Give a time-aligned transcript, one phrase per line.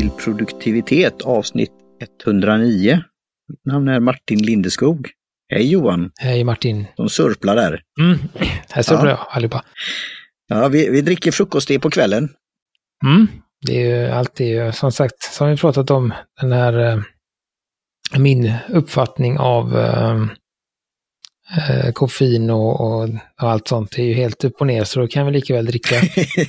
[0.00, 1.72] till produktivitet avsnitt
[2.26, 3.02] 109.
[3.48, 5.10] Mitt namn är Martin Lindeskog.
[5.52, 6.10] Hej Johan!
[6.18, 6.86] Hej Martin!
[6.96, 7.82] De surplar där.
[8.00, 8.18] Mm.
[8.70, 9.10] Här surplar ja.
[9.10, 9.64] jag allihopa.
[10.48, 12.28] Ja, vi, vi dricker frukost på kvällen.
[13.04, 13.26] Mm.
[13.66, 17.02] Det är ju alltid, som sagt, som vi pratat om, den här eh,
[18.18, 20.26] min uppfattning av eh,
[21.92, 23.08] koffein och, och,
[23.42, 25.66] och, allt sånt är ju helt upp och ner, så då kan vi lika väl
[25.66, 25.96] dricka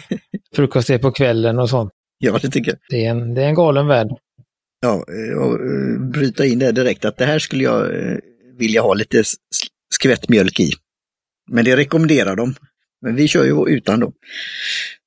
[0.56, 1.92] frukost på kvällen och sånt.
[2.24, 2.80] Ja, det tycker jag.
[2.90, 4.08] Det är en, det är en galen värld.
[4.82, 5.06] Ja,
[5.38, 5.60] och
[6.12, 7.92] bryta in det direkt att det här skulle jag
[8.58, 9.24] vilja ha lite
[9.94, 10.72] skvätt mjölk i.
[11.52, 12.56] Men det rekommenderar de.
[13.02, 14.14] Men vi kör ju utan då.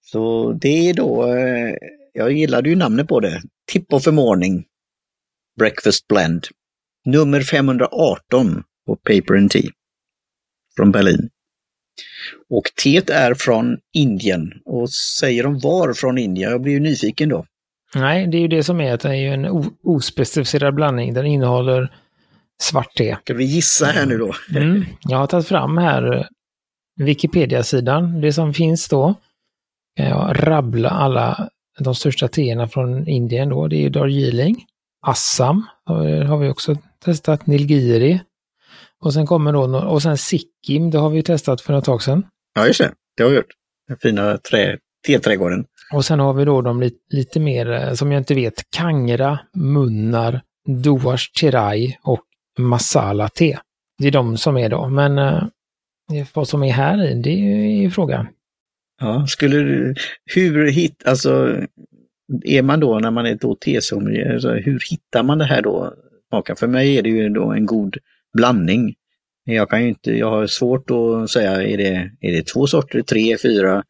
[0.02, 1.27] Så det är då,
[2.12, 4.64] jag gillade ju namnet på det, Tip of a Morning
[5.58, 6.46] Breakfast Blend.
[7.05, 9.70] Nummer 518 på Paper and Tea
[10.77, 11.30] från Berlin.
[12.51, 14.53] Och teet är från Indien.
[14.64, 16.50] Och säger de var från Indien?
[16.50, 17.44] Jag blir ju nyfiken då.
[17.94, 21.14] Nej, det är ju det som är att det är en ospecificerad blandning.
[21.14, 21.92] Den innehåller
[22.62, 23.16] svart te.
[23.25, 24.34] Ska vi gissa här nu då?
[24.56, 24.84] Mm.
[25.00, 26.28] Jag har tagit fram här
[27.00, 29.14] Wikipedia-sidan, det som finns då.
[29.97, 33.69] Kan jag rabbla alla de största teerna från Indien då.
[33.69, 34.64] Det är Darjeeling,
[35.06, 35.66] Assam
[36.28, 38.20] har vi också testat, Nilgiri.
[39.05, 42.27] Och sen kommer då, och sen Sikkim, det har vi testat för ett tag sedan.
[42.55, 42.92] Ja, just det.
[43.16, 43.52] Det har vi gjort.
[43.88, 45.64] Den fina trä, teträdgården.
[45.92, 49.38] Och sen har vi då de lite, lite mer, eh, som jag inte vet, Kangra,
[49.56, 52.22] Munnar, Duash Tirai och
[52.58, 53.58] Masala te.
[53.98, 55.42] Det är de som är då, men eh,
[56.34, 58.27] vad som är här i, det är ju frågan.
[59.00, 59.94] Ja, skulle du,
[60.34, 61.56] hur hit, alltså
[62.44, 65.94] är man då när man är då tesommelier, alltså, hur hittar man det här då?
[66.56, 67.97] För mig är det ju då en god
[68.34, 68.94] blandning.
[69.44, 73.36] Jag kan inte, jag har svårt att säga, är det, är det två sorter, tre,
[73.42, 73.84] fyra?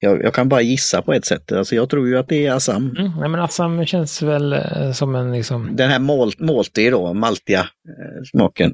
[0.00, 1.52] Jag, jag, kan bara gissa på ett sätt.
[1.52, 2.90] Alltså jag tror ju att det är Assam.
[2.90, 5.76] Mm, nej men Assam känns väl eh, som en liksom...
[5.76, 8.70] Den här malt, maltig då, maltiga eh, smaken.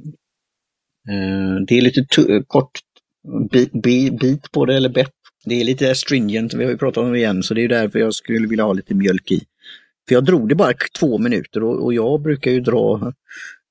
[1.09, 2.05] Eh, det är lite
[2.47, 2.81] kort
[3.51, 3.73] bit,
[4.21, 5.13] bit på det eller bett.
[5.45, 7.99] Det är lite stringent, vi har ju pratat om det igen, så det är därför
[7.99, 9.43] jag skulle vilja ha lite mjölk i.
[10.09, 13.13] För jag drog det bara två minuter och, och jag brukar ju dra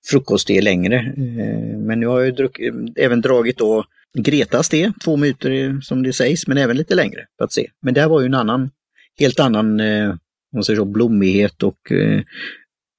[0.06, 0.96] frukost det längre.
[0.96, 2.59] Eh, men nu har jag druck,
[2.96, 3.86] även dragit då
[4.18, 7.69] Gretas det, två minuter som det sägs, men även lite längre för att se.
[7.81, 8.69] Men det var ju en annan,
[9.19, 10.16] helt annan, eh,
[10.53, 12.22] man säger så, blommighet och eh,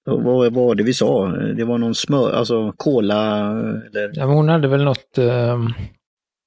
[0.06, 1.28] vad var det vi sa?
[1.28, 4.10] Det var någon smör, alltså kola eller...
[4.12, 5.18] Ja, men hon hade väl något...
[5.18, 5.58] Eh...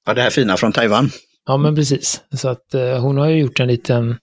[0.06, 1.10] Ja, det här fina från Taiwan.
[1.46, 2.22] Ja, men precis.
[2.30, 4.16] Så att eh, hon har ju gjort en liten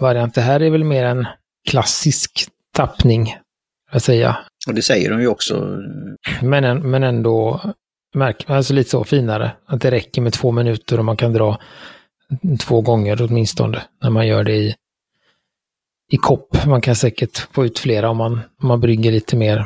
[0.00, 0.34] variant.
[0.34, 1.26] Det här är väl mer en
[1.68, 3.36] klassisk tappning,
[3.92, 4.38] jag säga.
[4.68, 5.82] Och det säger de ju också.
[6.42, 7.60] Men, men ändå
[8.14, 9.52] märk, alltså lite så finare.
[9.66, 11.60] Att det räcker med två minuter och man kan dra
[12.60, 14.74] två gånger åtminstone när man gör det i,
[16.12, 16.66] i kopp.
[16.66, 19.64] Man kan säkert få ut flera om man, om man brygger lite mer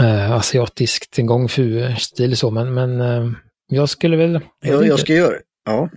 [0.00, 3.30] eh, asiatiskt, en gång fu-stil så, men, men eh,
[3.68, 4.40] jag skulle väl...
[4.60, 5.34] Jag, ja, jag ska göra,
[5.64, 5.88] ja,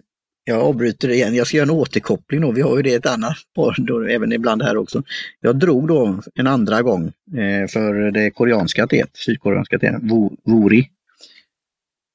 [0.50, 1.36] jag avbryter igen.
[1.36, 2.52] Jag ska göra en återkoppling då.
[2.52, 5.04] Vi har ju det ett annat par då, även ibland här också.
[5.40, 7.06] Jag drog då en andra gång
[7.38, 10.02] eh, för det koreanska teet, sydkoreanska teet,
[10.46, 10.90] Wori.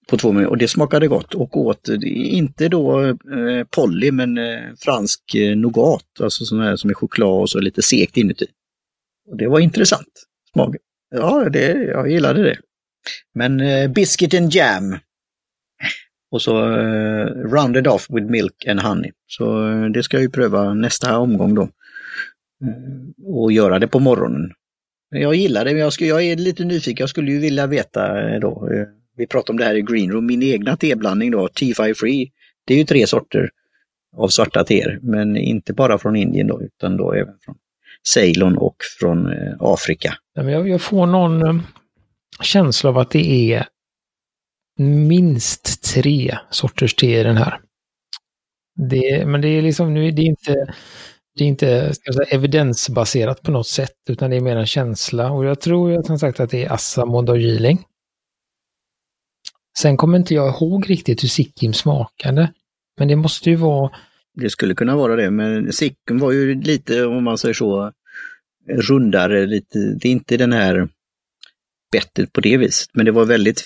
[0.08, 4.60] På två minuter och det smakade gott och åt, inte då eh, Polly men eh,
[4.78, 8.46] fransk eh, nougat, alltså sån här som är choklad och så lite sekt inuti.
[9.30, 10.26] Och det var intressant.
[10.52, 10.76] Smak.
[11.10, 12.56] Ja, det, jag gillade det.
[13.34, 14.98] Men eh, biscuit and jam
[16.34, 19.10] och så eh, rounded off with milk and honey.
[19.26, 21.62] Så eh, det ska jag ju pröva nästa omgång då.
[21.62, 24.52] Eh, och göra det på morgonen.
[25.10, 27.02] Jag gillar det, men jag, ska, jag är lite nyfiken.
[27.02, 28.68] Jag skulle ju vilja veta eh, då.
[28.72, 28.86] Eh,
[29.16, 32.30] vi pratade om det här i Green Room, min egna teblandning då, T5 Free.
[32.66, 33.50] Det är ju tre sorter
[34.16, 37.54] av svarta teer, men inte bara från Indien då, utan då även från
[38.08, 40.14] Ceylon och från eh, Afrika.
[40.34, 41.62] Jag får någon eh,
[42.42, 43.66] känsla av att det är
[44.78, 47.60] minst tre sorters te i den här.
[48.90, 50.74] Det, men det är liksom, nu, det är inte,
[51.36, 55.30] det är inte ska säga, evidensbaserat på något sätt, utan det är mer en känsla.
[55.32, 57.84] Och jag tror ju som sagt att det är Assam och Darjeeling.
[59.78, 62.52] Sen kommer inte jag ihåg riktigt hur Sikkim smakade.
[62.98, 63.90] Men det måste ju vara...
[64.34, 67.92] Det skulle kunna vara det, men Sikkim var ju lite, om man säger så,
[68.68, 69.46] rundare.
[69.46, 70.88] Lite, det är inte den här
[71.92, 73.62] bettet på det viset, men det var väldigt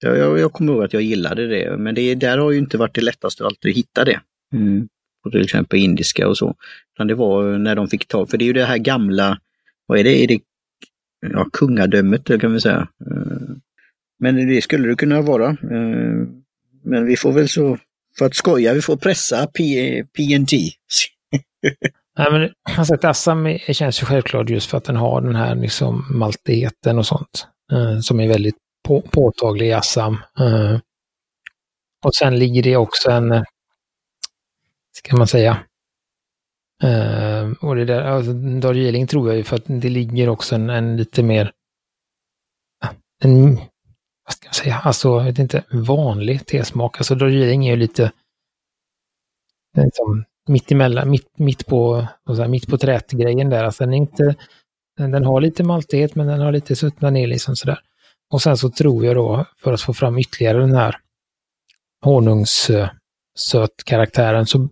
[0.00, 2.78] jag, jag, jag kommer ihåg att jag gillade det, men det där har ju inte
[2.78, 4.20] varit det lättaste att alltid hitta det.
[4.54, 4.88] Mm.
[5.24, 6.54] På till exempel indiska och så.
[6.94, 9.38] Utan det var när de fick tag, för det är ju det här gamla,
[9.86, 10.40] vad är det, är det
[11.20, 12.88] ja, kungadömet kan vi säga.
[13.10, 13.56] Eh,
[14.18, 15.48] men det skulle det kunna vara.
[15.48, 16.26] Eh,
[16.84, 17.78] men vi får väl så,
[18.18, 19.46] för att skoja, vi får pressa
[20.16, 20.52] PNT
[22.18, 26.06] Nej, men alltså, Assam känns ju självklart just för att den har den här liksom
[26.10, 27.46] maltigheten och sånt.
[27.72, 28.56] Eh, som är väldigt
[28.88, 30.18] på, påtaglig i Assam.
[30.40, 30.80] Uh, eh,
[32.04, 33.42] och sen ligger det också en, eh,
[34.92, 35.52] ska man säga,
[36.84, 40.70] uh, och det där, alltså, Darjeeling tror jag ju för att det ligger också en,
[40.70, 41.52] en lite mer,
[43.24, 43.56] en,
[44.24, 46.98] vad ska jag säga, alltså jag vet inte, vanlig tesmak.
[46.98, 48.12] Alltså Darjeeling är ju lite,
[49.76, 53.64] liksom, mitt emellan, mitt, mitt på, här, mitt på trätgrejen där.
[53.64, 54.36] Alltså den, är inte,
[54.96, 57.80] den har lite maltighet men den har lite suttna ner liksom sådär.
[58.30, 60.96] Och sen så tror jag då, för att få fram ytterligare den här
[62.04, 64.68] honungssötkaraktären, eh, så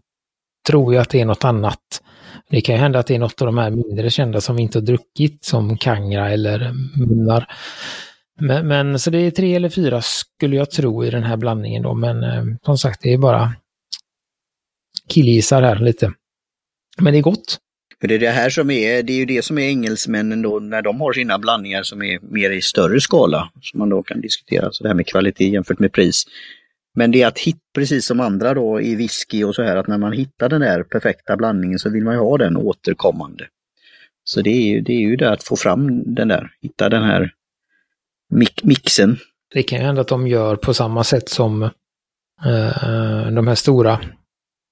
[0.67, 2.03] tror jag att det är något annat.
[2.51, 4.63] Det kan ju hända att det är något av de här mindre kända som vi
[4.63, 7.53] inte har druckit, som Kangra eller Munnar.
[8.41, 11.83] Men, men, så det är tre eller fyra skulle jag tro i den här blandningen
[11.83, 13.55] då, men eh, som sagt det är bara
[15.09, 16.13] killgissar här lite.
[16.99, 17.59] Men det är gott.
[18.01, 20.59] För det är det här som är, det är ju det som är engelsmännen då
[20.59, 23.51] när de har sina blandningar som är mer i större skala.
[23.63, 26.25] Som man då kan diskutera, så det här med kvalitet jämfört med pris.
[26.95, 29.87] Men det är att hitta, precis som andra då i whisky och så här, att
[29.87, 33.47] när man hittar den där perfekta blandningen så vill man ju ha den återkommande.
[34.25, 37.03] Så det är ju det, är ju det att få fram den där, hitta den
[37.03, 37.31] här
[38.63, 39.17] mixen.
[39.55, 41.71] Det kan ju hända att de gör på samma sätt som eh,
[43.33, 44.01] de här stora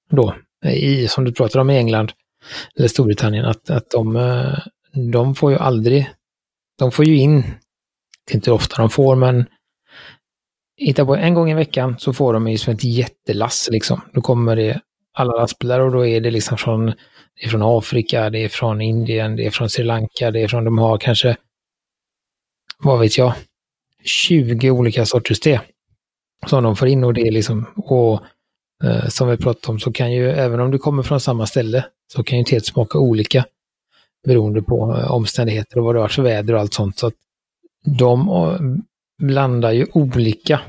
[0.09, 0.35] då,
[0.65, 2.11] i, som du pratar om i England
[2.75, 4.57] eller Storbritannien, att, att de, eh,
[5.11, 6.09] de får ju aldrig,
[6.79, 7.41] de får ju in,
[8.25, 9.45] det är inte ofta de får, men
[10.77, 14.01] hitta på en gång i veckan så får de ju som ett jättelass liksom.
[14.13, 14.81] Då kommer det
[15.13, 18.81] alla lastbilar och då är det liksom från, det är från Afrika, det är från
[18.81, 21.37] Indien, det är från Sri Lanka, det är från, de har kanske
[22.77, 23.33] vad vet jag,
[24.03, 25.59] 20 olika sorters te
[26.47, 28.23] som de får in och det är liksom, och
[28.83, 31.85] eh, som vi pratade om så kan ju, även om du kommer från samma ställe,
[32.13, 33.45] så kan ju teet smaka olika
[34.27, 36.97] beroende på eh, omständigheter och vad det har för väder och allt sånt.
[36.97, 37.13] Så att
[37.85, 38.59] de eh,
[39.27, 40.61] blandar ju olika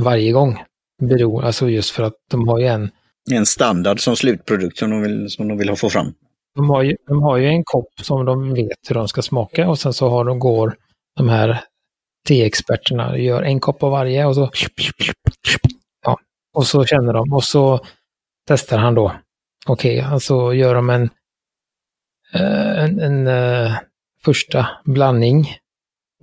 [0.00, 0.62] varje gång.
[1.02, 2.90] Beror, alltså just för att de har ju en...
[3.30, 6.14] En standard som slutprodukt som de vill, som de vill få fram.
[6.54, 9.68] De har, ju, de har ju en kopp som de vet hur de ska smaka
[9.68, 10.76] och sen så har de, går
[11.16, 11.64] de här
[12.28, 14.50] teexperterna gör en kopp av varje och så
[16.54, 17.80] och så känner de och så
[18.48, 19.12] testar han då.
[19.66, 21.02] Okej, okay, alltså gör de en,
[22.34, 23.72] eh, en, en uh,
[24.24, 25.46] första blandning,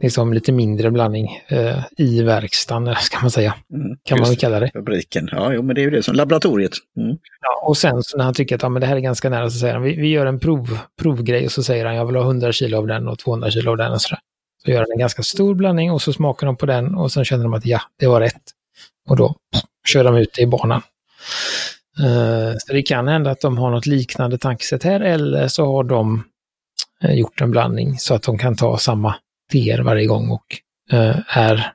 [0.01, 3.56] liksom lite mindre blandning uh, i verkstaden, ska man säga.
[3.74, 4.72] Mm, kan man väl kalla det.
[4.74, 6.72] Fabriken, ja, jo, men det är ju det som laboratoriet.
[6.98, 7.18] Mm.
[7.42, 9.50] Ja, och sen så när han tycker att ja, men det här är ganska nära
[9.50, 12.16] så säger han, vi, vi gör en prov, provgrej och så säger han, jag vill
[12.16, 14.19] ha 100 kilo av den och 200 kilo av den och sådär.
[14.66, 17.25] Så gör de en ganska stor blandning och så smakar de på den och sen
[17.25, 18.42] känner de att ja, det var rätt.
[19.10, 19.36] Och då
[19.88, 20.81] kör de ut det i banan.
[22.00, 25.83] Eh, så det kan hända att de har något liknande tankesätt här eller så har
[25.83, 26.24] de
[27.04, 29.16] eh, gjort en blandning så att de kan ta samma
[29.51, 30.45] teer varje gång och
[30.92, 31.74] eh, är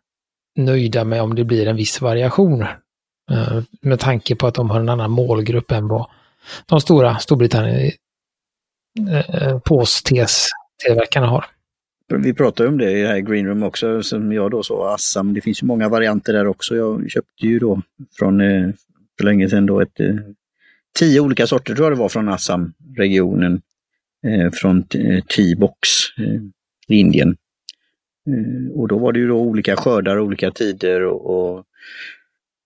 [0.57, 2.67] nöjda med om det blir en viss variation.
[3.83, 6.11] med tanke på att de har en annan målgrupp än vad
[6.67, 7.93] de stora Storbritannien
[9.65, 11.47] pås-TS-tillverkarna har.
[12.09, 15.35] Vi pratade om det i det här Green Room också, som jag då sa, Assam.
[15.35, 16.77] Det finns ju många varianter där också.
[16.77, 17.83] Jag köpte ju då
[18.19, 18.69] från, eh,
[19.19, 20.17] för länge sedan då, ett, eh,
[20.99, 23.61] tio olika sorter tror jag det var från Assam-regionen.
[24.27, 24.83] Eh, från
[25.37, 25.89] T-box
[26.89, 27.37] i Indien.
[28.75, 31.65] Och då var det ju då olika skördar, olika tider och, och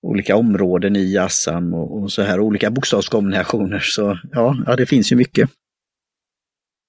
[0.02, 3.78] olika områden i Assam och, och, så här, olika bokstavskombinationer.
[3.78, 5.50] Så ja, ja, det finns ju mycket.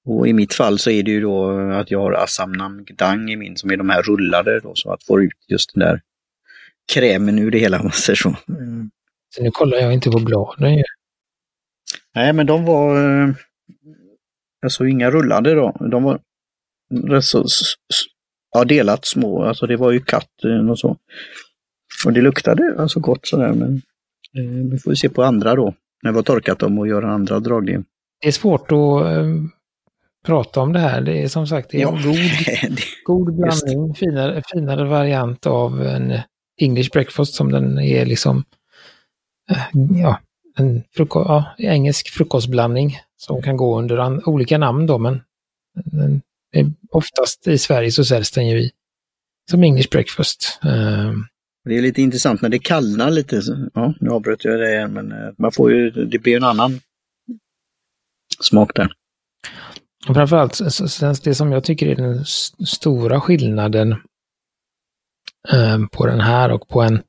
[0.06, 3.36] Och i mitt fall så är det ju då att jag har Assam Namgdang i
[3.36, 6.02] min som är de här rullade då, så att få ut just den där
[6.94, 8.36] krämen ur det hela om man säger så.
[8.50, 8.92] Mm.
[9.36, 10.84] Så nu kollar jag inte på bladen ju.
[12.16, 12.96] Nej, men de var
[14.66, 15.76] alltså inga rullade då.
[15.92, 16.20] De var
[17.22, 17.46] så,
[18.54, 20.30] ja, delat små, alltså det var ju katt
[20.70, 20.98] och så.
[22.06, 23.82] Och det luktade alltså gott sådär, men
[24.38, 27.40] eh, vi får se på andra då, när vi har torkat dem och gör andra
[27.40, 27.86] dragningen.
[28.22, 29.26] Det är svårt att eh,
[30.26, 31.02] prata om det här.
[31.02, 32.16] Det är som sagt det är en god,
[33.04, 36.20] god blandning, finare, finare variant av en
[36.58, 38.44] English breakfast som den är liksom,
[39.52, 39.64] eh,
[40.02, 40.20] ja,
[40.58, 45.22] en fruko ja, engelsk frukostblandning som kan gå under olika namn då, men
[45.86, 46.22] den,
[46.92, 48.72] oftast i Sverige så säljs den ju i,
[49.52, 50.60] som English breakfast.
[50.64, 51.28] Um,
[51.66, 53.42] det är lite intressant när det kallnar lite.
[53.74, 56.80] Ja, nu avbröt jag det igen, men eh, man får ju, det blir en annan
[58.40, 58.92] smak där.
[60.08, 60.60] Och framförallt
[61.24, 62.26] det som jag tycker är den
[62.66, 63.92] stora skillnaden
[65.54, 67.02] eh, på den här och på en,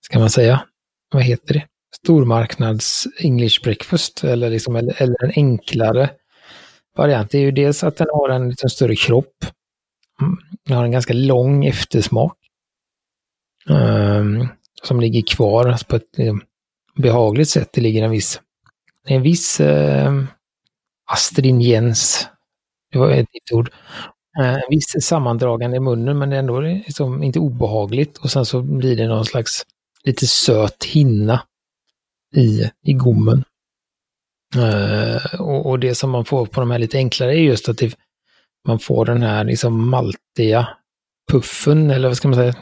[0.00, 0.64] ska man säga,
[1.10, 1.66] vad heter det?
[2.02, 6.10] stormarknads English breakfast eller, liksom, eller, eller en enklare
[6.96, 7.30] variant.
[7.30, 9.44] Det är ju dels att den har en lite större kropp.
[10.20, 10.36] Mm,
[10.66, 12.38] den har en ganska lång eftersmak.
[13.68, 14.48] Um,
[14.82, 16.42] som ligger kvar på ett liksom,
[16.96, 17.70] behagligt sätt.
[17.72, 18.40] Det ligger en viss,
[19.04, 20.24] en viss uh,
[21.06, 22.28] astringens,
[22.92, 23.70] det var ett nytt ord,
[24.40, 29.08] Eh, visst sammandragande i munnen men ändå liksom inte obehagligt och sen så blir det
[29.08, 29.62] någon slags
[30.04, 31.42] lite söt hinna
[32.34, 33.44] i, i gommen.
[34.56, 37.78] Eh, och, och, det som man får på de här lite enklare är just att
[37.78, 37.96] det,
[38.68, 40.68] man får den här liksom maltiga
[41.32, 42.54] puffen, eller vad ska man säga?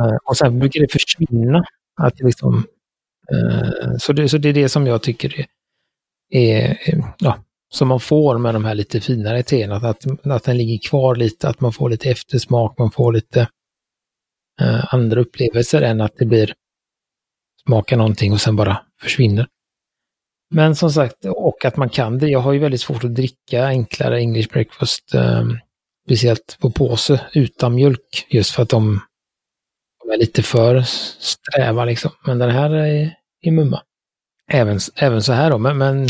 [0.00, 1.64] Eh, och sen brukar det försvinna.
[2.00, 2.64] Att det liksom,
[3.32, 5.46] eh, så, det, så det är det som jag tycker är,
[6.30, 7.38] är ja,
[7.70, 11.48] som man får med de här lite finare teerna, att, att den ligger kvar lite,
[11.48, 13.48] att man får lite eftersmak, man får lite
[14.60, 16.54] eh, andra upplevelser än att det blir
[17.66, 19.46] smaka någonting och sen bara försvinner.
[20.50, 22.28] Men som sagt, och att man kan det.
[22.28, 25.44] Jag har ju väldigt svårt att dricka enklare English breakfast, eh,
[26.06, 29.00] speciellt på påse utan mjölk, just för att de,
[30.04, 30.82] de är lite för
[31.18, 32.10] sträva liksom.
[32.26, 33.82] Men den här är, är mumma.
[34.50, 36.08] Även, även så här då, men, men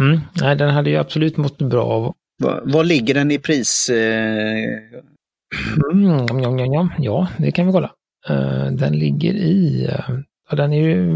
[0.00, 2.14] mm, nej, den hade ju absolut mått bra av.
[2.38, 3.88] Vad, vad ligger den i pris?
[3.88, 4.64] Eh...
[5.92, 7.92] Mm, ja, ja, ja, det kan vi kolla.
[8.30, 10.18] Uh, den ligger i, uh,
[10.50, 11.10] ja, den är ju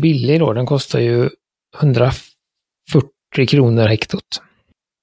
[0.00, 0.52] billig då.
[0.52, 1.28] Den kostar ju
[1.80, 4.42] 140 kronor hektot.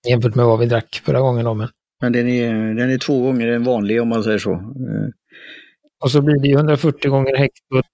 [0.10, 1.54] Jämfört med vad vi drack förra gången då.
[1.54, 1.70] Men,
[2.02, 4.54] men den, är, den är två gånger den vanliga om man säger så.
[4.54, 5.10] Eh.
[6.04, 7.86] Och så blir det ju 140 gånger hektot.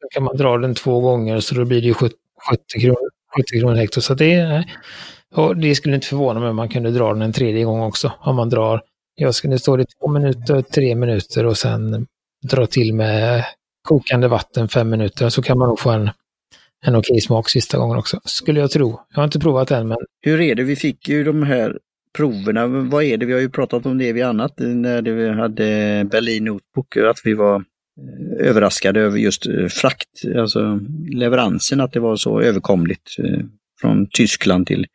[0.00, 2.14] Så kan man dra den två gånger så då blir det ju 70,
[2.80, 4.04] kronor, 70 kronor hektot.
[4.04, 4.64] Så det,
[5.34, 8.12] och det skulle inte förvåna mig om man kunde dra den en tredje gång också.
[8.20, 8.82] Om man drar,
[9.14, 12.06] jag skulle stå i två minuter, tre minuter och sen
[12.50, 13.44] dra till med
[13.88, 16.10] kokande vatten fem minuter så kan man nog få en
[16.84, 19.00] en okej smak sista gången också, skulle jag tro.
[19.10, 19.98] Jag har inte provat än, men...
[20.20, 20.62] Hur är det?
[20.62, 21.78] Vi fick ju de här
[22.16, 22.66] proverna.
[22.66, 23.26] Vad är det?
[23.26, 25.64] Vi har ju pratat om det vid annat när vi hade
[26.10, 27.64] Berlin Notebook, att vi var
[28.38, 30.80] överraskade över just eh, frakt, alltså
[31.12, 33.40] leveransen, att det var så överkomligt eh,
[33.80, 34.86] från Tyskland till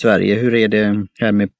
[0.00, 0.34] Sverige.
[0.34, 1.50] Hur är det här med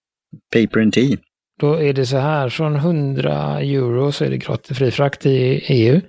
[0.53, 1.17] Paper and Tea?
[1.61, 5.65] Då är det så här, från 100 euro så är det gratis fri frakt i
[5.69, 6.01] EU.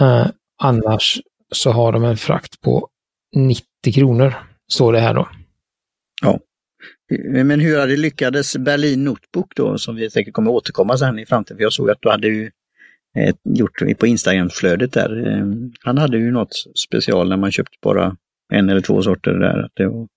[0.00, 0.26] Uh,
[0.62, 1.20] annars
[1.54, 2.88] så har de en frakt på
[3.36, 3.62] 90
[3.94, 4.34] kronor,
[4.72, 5.28] står det här då.
[6.22, 6.40] Ja.
[7.28, 11.56] Men hur hade lyckades Berlin Notebook då, som vi säkert kommer återkomma sen i framtiden?
[11.56, 12.50] För jag såg att du hade ju
[13.16, 15.26] eh, gjort på Instagram-flödet där.
[15.26, 15.46] Eh,
[15.84, 16.52] han hade ju något
[16.88, 18.16] special när man köpte bara
[18.52, 19.68] en eller två sorter där.
[19.74, 20.08] Det var...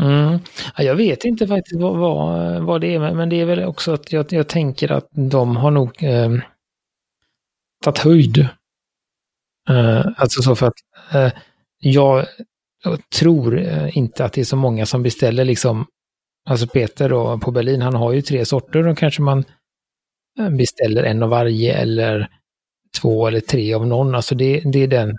[0.00, 0.38] Mm.
[0.76, 3.92] Ja, jag vet inte faktiskt vad, vad, vad, det är, men det är väl också
[3.92, 6.30] att jag, jag tänker att de har nog eh,
[7.84, 8.48] tagit höjd
[9.68, 10.78] Eh, alltså så för att
[11.14, 11.32] eh,
[11.78, 12.26] jag
[13.18, 15.86] tror eh, inte att det är så många som beställer liksom,
[16.48, 19.44] alltså Peter då på Berlin, han har ju tre sorter och kanske man
[20.38, 22.28] eh, beställer en av varje eller
[23.00, 24.14] två eller tre av någon.
[24.14, 25.16] Alltså det, det är den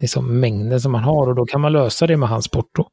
[0.00, 2.86] liksom, mängden som man har och då kan man lösa det med hans porto.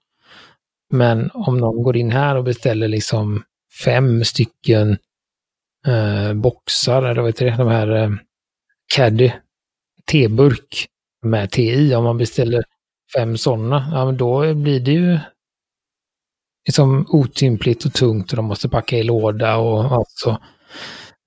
[0.93, 3.43] Men om någon går in här och beställer liksom
[3.83, 4.97] fem stycken
[5.87, 8.09] eh, boxar, eller vad heter det, de här eh,
[8.95, 9.31] caddy
[10.11, 10.87] teburk
[11.21, 11.95] med te i.
[11.95, 12.63] Om man beställer
[13.15, 15.19] fem sådana, ja men då blir det ju
[16.65, 20.39] liksom otympligt och tungt och de måste packa i låda och allt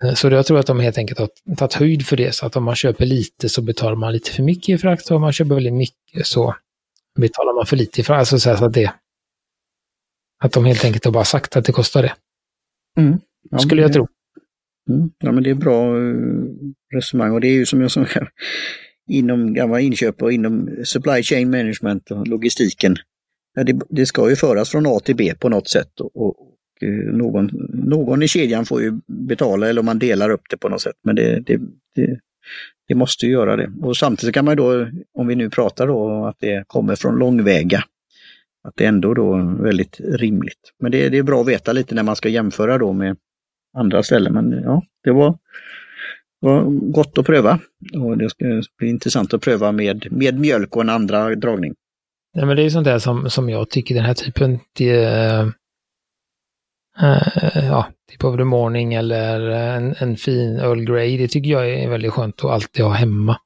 [0.03, 0.17] så.
[0.17, 2.35] Så jag tror att de helt enkelt har tagit höjd för det.
[2.35, 5.17] Så att om man köper lite så betalar man lite för mycket i frakt och
[5.17, 6.55] om man köper väldigt mycket så
[7.19, 8.19] betalar man för lite i frakt.
[8.19, 8.93] Alltså så att det
[10.43, 12.15] att de helt enkelt har bara sagt att det kostar det.
[12.97, 13.19] Mm.
[13.51, 14.09] Ja, Skulle jag det, tro.
[14.89, 15.11] Mm.
[15.19, 16.15] Ja, men det är bra eh,
[16.95, 18.07] resonemang och det är ju som jag sa
[19.11, 22.97] inom gamla inköp och inom supply chain management och logistiken.
[23.55, 26.37] Ja, det, det, ska ju föras från A till B på något sätt och, och,
[26.39, 26.52] eh,
[26.83, 30.69] Eh, någon, någon i kedjan får ju betala eller om man delar upp det på
[30.69, 30.97] något sätt.
[31.05, 31.61] Men det, det,
[31.95, 32.19] det,
[32.89, 33.73] det måste ju göra det.
[33.83, 34.87] Och samtidigt kan man då,
[35.19, 37.85] om vi nu pratar då att det kommer från långväga,
[38.69, 40.73] att det ändå då är väldigt rimligt.
[40.81, 43.17] Men det, det är bra att veta lite när man ska jämföra då med
[43.79, 44.33] andra ställen.
[44.33, 45.39] Men ja, det var,
[46.41, 47.59] var gott att pröva.
[47.95, 51.75] Och det ska bli intressant att pröva med, med mjölk och en andra dragning.
[52.35, 55.49] Nej, men det är sånt där som, som jag tycker den här typen, det, eh,
[57.01, 61.51] Eh, ja, typ of the morning eller eh, en, en fin Earl Grey, det tycker
[61.51, 63.39] jag är väldigt skönt att alltid ha hemma.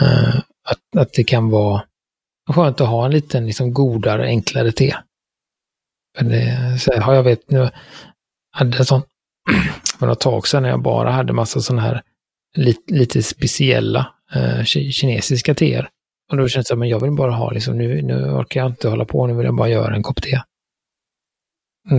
[0.00, 1.82] Eh, att, att det kan vara
[2.50, 4.96] skönt att ha en liten liksom godare, enklare te.
[6.18, 7.70] Men det, så har jag vet nu,
[8.50, 9.02] hade en sån
[9.98, 12.02] för något tag sedan när jag bara hade massa sådana här
[12.56, 15.88] lite, lite speciella eh, kinesiska teer.
[16.30, 18.70] Och då kändes det som att jag vill bara ha, liksom, nu, nu orkar jag
[18.70, 20.40] inte hålla på, nu vill jag bara göra en kopp te.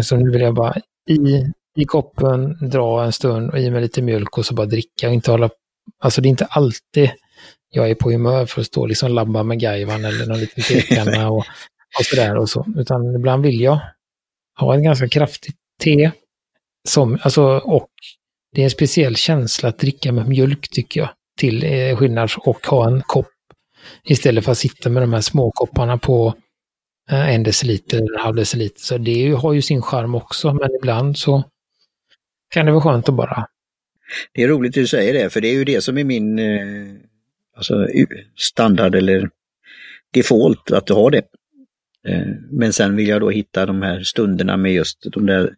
[0.04, 0.76] Så nu vill jag bara
[1.10, 5.08] i, i koppen, dra en stund och i med lite mjölk och så bara dricka
[5.08, 5.50] och inte hålla
[6.00, 7.12] Alltså det är inte alltid
[7.70, 10.64] jag är på humör för att stå och liksom labba med gaivan eller någon liten
[10.68, 11.46] tekanna och,
[12.00, 12.66] och sådär och så.
[12.78, 13.80] Utan ibland vill jag
[14.60, 16.12] ha en ganska kraftigt te.
[16.88, 17.90] Som, alltså, och
[18.56, 21.10] det är en speciell känsla att dricka med mjölk tycker jag.
[21.40, 23.28] Till eh, skillnad och ha en kopp.
[24.04, 26.34] Istället för att sitta med de här små kopparna på
[27.10, 28.82] en deciliter eller en halv deciliter.
[28.82, 31.44] Så det ju, har ju sin charm också, men ibland så
[32.50, 33.48] kan det vara skönt att bara...
[34.34, 36.40] Det är roligt att du säger det, för det är ju det som är min
[36.40, 36.88] eh,
[37.56, 37.88] alltså,
[38.36, 39.30] standard eller
[40.14, 41.22] default, att du har det.
[42.08, 45.56] Eh, men sen vill jag då hitta de här stunderna med just de där,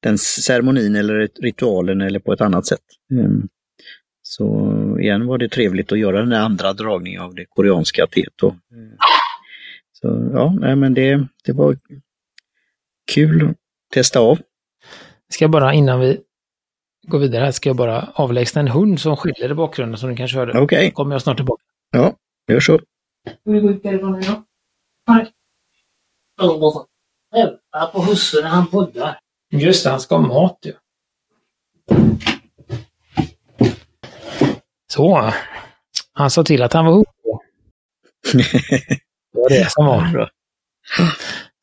[0.00, 2.84] den ceremonin eller ritualen eller på ett annat sätt.
[3.10, 3.48] Mm.
[4.22, 8.42] Så igen var det trevligt att göra den andra dragningen av det koreanska teet.
[10.00, 11.76] Så ja, nej, men det, det var
[13.12, 13.56] kul att
[13.92, 14.38] testa av.
[15.28, 16.20] Ska jag bara innan vi
[17.02, 20.16] går vidare här, ska jag bara avlägsna en hund som skiljer i bakgrunden som ni
[20.16, 20.52] kanske hörde.
[20.52, 20.62] Okej.
[20.62, 20.90] Okay.
[20.90, 21.62] kommer jag snart tillbaka.
[21.90, 22.14] Ja,
[22.48, 22.78] gör så.
[22.78, 24.42] Ska vi gå ut därifrån då?
[25.06, 25.32] Nej.
[27.36, 29.18] Hjälpa på husse när han poddar.
[29.50, 30.72] Just det, han ska ha mat ju.
[34.92, 35.32] Så.
[36.12, 37.08] Han sa till att han var hungrig.
[39.32, 40.30] det var det som var.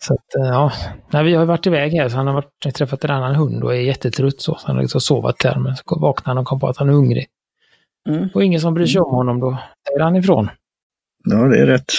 [0.03, 0.71] Så att, eh, ja,
[1.11, 3.75] Nej, vi har varit iväg här så han har varit, träffat en annan hund och
[3.75, 4.55] är jättetrött så.
[4.55, 6.89] så han har liksom sovat där men så vaknade han och kom på att han
[6.89, 7.27] är hungrig.
[8.09, 8.29] Mm.
[8.33, 9.57] Och ingen som bryr sig om honom då
[9.87, 10.49] säger han ifrån.
[11.23, 11.91] Ja, det är rätt.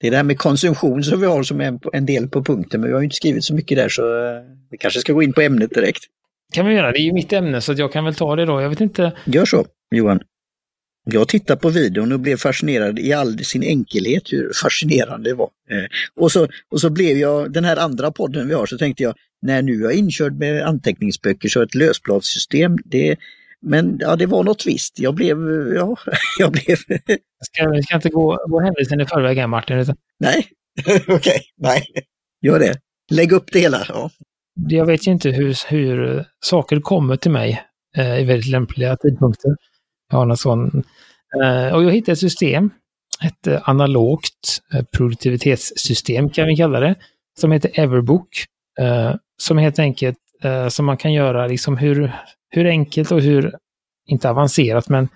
[0.00, 2.80] Det är det här med konsumtion som vi har som en, en del på punkten,
[2.80, 5.32] men vi har inte skrivit så mycket där så eh, vi kanske ska gå in
[5.32, 6.04] på ämnet direkt.
[6.54, 8.60] kan vi göra, det är ju mitt ämne så jag kan väl ta det då.
[8.60, 9.12] Jag vet inte.
[9.24, 10.20] Gör så, Johan.
[11.04, 15.50] Jag tittade på videon och blev fascinerad i all sin enkelhet hur fascinerande det var.
[15.70, 15.84] Eh,
[16.16, 19.14] och, så, och så blev jag, den här andra podden vi har, så tänkte jag,
[19.42, 23.16] när nu är jag inkörd med anteckningsböcker så ett lösbladssystem, det,
[23.62, 24.98] men ja, det var något visst.
[24.98, 25.38] Jag blev,
[25.76, 25.96] ja,
[26.38, 26.76] jag blev...
[27.44, 29.78] Ska, ska inte gå, gå händelsen i förväg här Martin.
[29.78, 29.96] Utan...
[30.18, 30.46] Nej,
[30.86, 31.40] okej, okay.
[31.56, 31.84] nej.
[32.42, 32.74] Gör det.
[33.10, 33.84] Lägg upp det hela.
[33.88, 34.10] Ja.
[34.68, 37.62] Jag vet ju inte hur, hur saker kommer till mig
[37.96, 39.50] eh, i väldigt lämpliga tidpunkter.
[40.14, 40.82] Jag har någon sån.
[41.42, 42.70] Eh, och jag hittade ett system,
[43.24, 46.94] ett eh, analogt eh, produktivitetssystem kan vi kalla det,
[47.40, 48.28] som heter Everbook.
[48.80, 52.12] Eh, som helt enkelt, eh, som man kan göra liksom hur,
[52.50, 53.54] hur enkelt och hur,
[54.06, 55.08] inte avancerat, men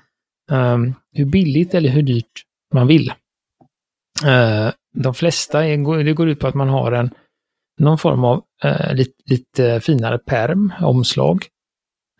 [0.50, 2.42] ehm, hur billigt eller hur dyrt
[2.74, 3.12] man vill.
[4.26, 7.10] Eh, de flesta, är, det går ut på att man har en,
[7.80, 11.46] någon form av eh, lite, lite, finare perm, omslag.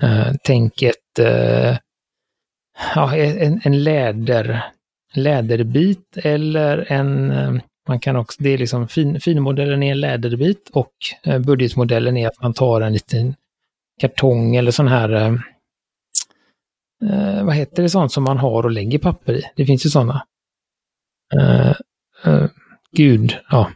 [0.02, 1.18] Eh, tänk ett,
[2.94, 4.64] ja, en, en läder,
[5.14, 7.54] läderbit eller en, eh,
[7.88, 10.92] man kan också, det är liksom fin, finmodellen är en läderbit och
[11.24, 13.34] eh, budgetmodellen är att man tar en liten
[14.00, 15.34] kartong eller sån här, eh,
[17.10, 19.42] eh, vad heter det sånt som man har och lägger papper i?
[19.56, 20.24] Det finns ju sådana.
[21.34, 21.74] Eh,
[22.24, 22.46] eh,
[22.92, 23.70] gud, ja.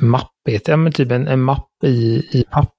[0.00, 2.74] Mapp heter det, men typ en, en mapp i, i papp.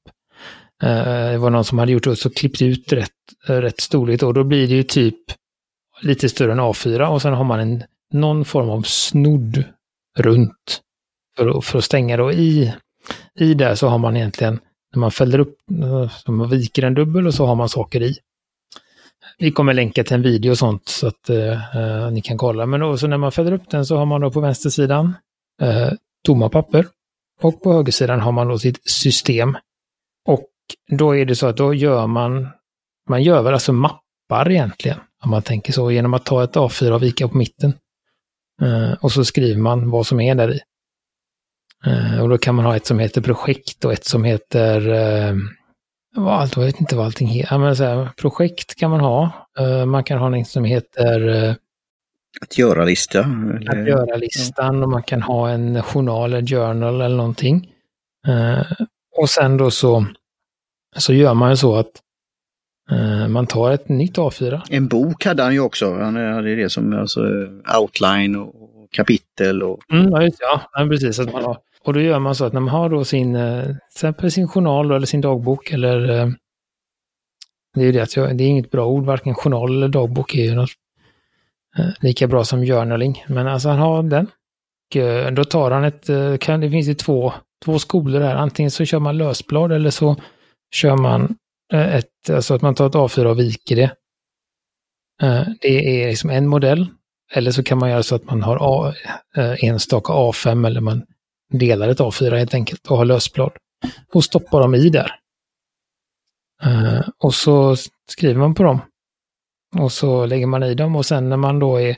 [0.84, 3.10] Eh, det var någon som hade gjort det och så klippt ut rätt,
[3.48, 5.20] rätt storlek och då blir det ju typ
[6.04, 9.63] lite större än A4 och sen har man en, någon form av snodd
[10.18, 10.82] runt
[11.38, 12.24] för, för att stänga det.
[12.24, 12.74] Och i,
[13.39, 14.60] i där så har man egentligen
[14.94, 15.58] när man fäller upp,
[16.26, 18.18] så man viker en dubbel och så har man saker i.
[19.38, 22.66] Vi kommer länka till en video och sånt så att eh, eh, ni kan kolla.
[22.66, 25.13] Men då, så när man fäller upp den så har man då på vänstersidan
[25.62, 25.92] eh,
[26.26, 26.88] tomma papper
[27.42, 29.58] och på högersidan har man då sitt system.
[30.26, 30.50] Och
[30.92, 32.48] då är det så att då gör man,
[33.10, 36.91] man gör väl alltså mappar egentligen, om man tänker så, genom att ta ett A4
[36.91, 37.73] och vika på mitten.
[38.62, 40.59] Eh, och så skriver man vad som är där i.
[41.86, 45.36] Eh, och då kan man ha ett som heter projekt och ett som heter, eh,
[46.15, 49.47] jag vet inte vad allting heter, men så här, projekt kan man ha.
[49.59, 51.55] Eh, man kan ha något som heter eh,
[52.41, 53.19] att göra-lista?
[53.67, 57.69] Att göra-listan och man kan ha en journal, en journal eller någonting.
[58.27, 58.62] Eh,
[59.17, 60.05] och sen då så,
[60.95, 61.91] så gör man ju så att
[63.30, 64.62] man tar ett nytt A4.
[64.69, 67.22] En bok hade han ju också, han hade det som alltså,
[67.82, 69.63] outline och kapitel.
[69.63, 69.80] Och...
[69.91, 71.19] Mm, ja, just, ja, precis.
[71.19, 73.63] Att man har och då gör man så att när man har då sin, eh,
[73.63, 76.28] till exempel sin journal eller sin dagbok eller eh,
[77.74, 80.36] det är ju det att jag, det är inget bra ord, varken journal eller dagbok
[80.36, 80.69] är ju något
[81.78, 83.24] eh, lika bra som journaling.
[83.28, 84.28] Men alltså han har den.
[85.26, 87.34] Och då tar han ett, kan, det finns ju två,
[87.65, 90.15] två skolor här, antingen så kör man lösblad eller så
[90.74, 91.36] kör man
[91.73, 93.95] Eh, ett, alltså att man tar ett A4 och viker det.
[95.21, 96.88] Eh, det är liksom en modell.
[97.33, 98.93] Eller så kan man göra så att man har A,
[99.38, 101.05] eh, enstaka A5 eller man
[101.51, 103.51] delar ett A4 helt enkelt och har lösblad.
[104.13, 105.19] Och stoppar dem i där.
[107.23, 107.75] Och så
[108.09, 108.81] skriver man på dem.
[109.75, 111.97] Och så lägger man i dem och sen när man då är...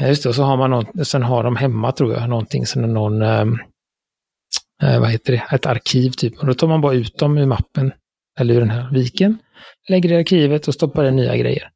[0.00, 2.94] Just det, och så har man något, sen har de hemma tror jag, någonting som
[2.94, 3.22] någon...
[3.22, 5.46] Eh, vad heter det?
[5.50, 6.38] Ett arkiv typ.
[6.38, 7.92] Och då tar man bara ut dem ur mappen.
[8.38, 9.38] Eller ur den här viken.
[9.88, 11.70] Lägger i arkivet och stoppar in nya grejer.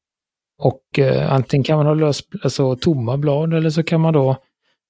[0.59, 4.37] Och eh, antingen kan man ha lös, alltså, tomma blad eller så kan man då,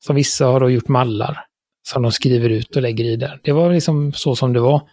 [0.05, 1.45] som vissa har då gjort mallar,
[1.89, 3.41] som de skriver ut och lägger i där.
[3.43, 4.89] Det var liksom så som det var.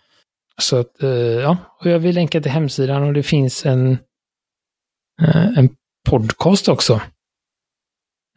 [0.62, 3.92] Så att, eh, ja, och jag vill länka till hemsidan och det finns en,
[5.22, 5.70] eh, en
[6.10, 7.02] podcast också.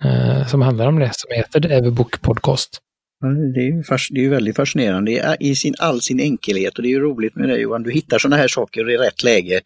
[0.04, 2.80] Eh, som handlar om det, som heter The Everbook Podcast.
[3.54, 6.82] Det är, ju fas, det är ju väldigt fascinerande i sin, all sin enkelhet och
[6.82, 7.82] det är ju roligt med det Johan.
[7.82, 9.60] Du hittar sådana här saker i rätt läge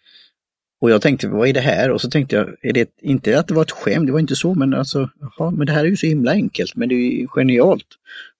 [0.80, 1.90] och jag tänkte, vad är det här?
[1.90, 4.36] Och så tänkte jag, är det inte att det var ett skämt, det var inte
[4.36, 7.20] så, men alltså, jaha, men det här är ju så himla enkelt, men det är
[7.20, 7.86] ju genialt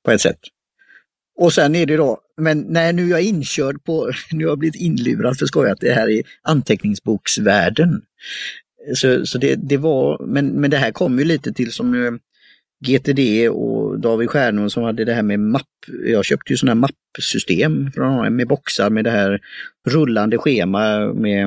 [0.05, 0.41] på ett sätt.
[1.39, 4.59] Och sen är det då, men när nu är jag inkörd på, nu har jag
[4.59, 8.03] blivit inlurad för skoj att det här är anteckningsboksvärlden.
[8.95, 12.13] Så, så det, det var, men, men det här kom ju lite till som eh,
[12.85, 15.63] GTD och David Stjärnlund som hade det här med mapp.
[16.05, 19.41] Jag köpte ju sådana här mappsystem från med boxar med det här
[19.89, 21.45] rullande schema med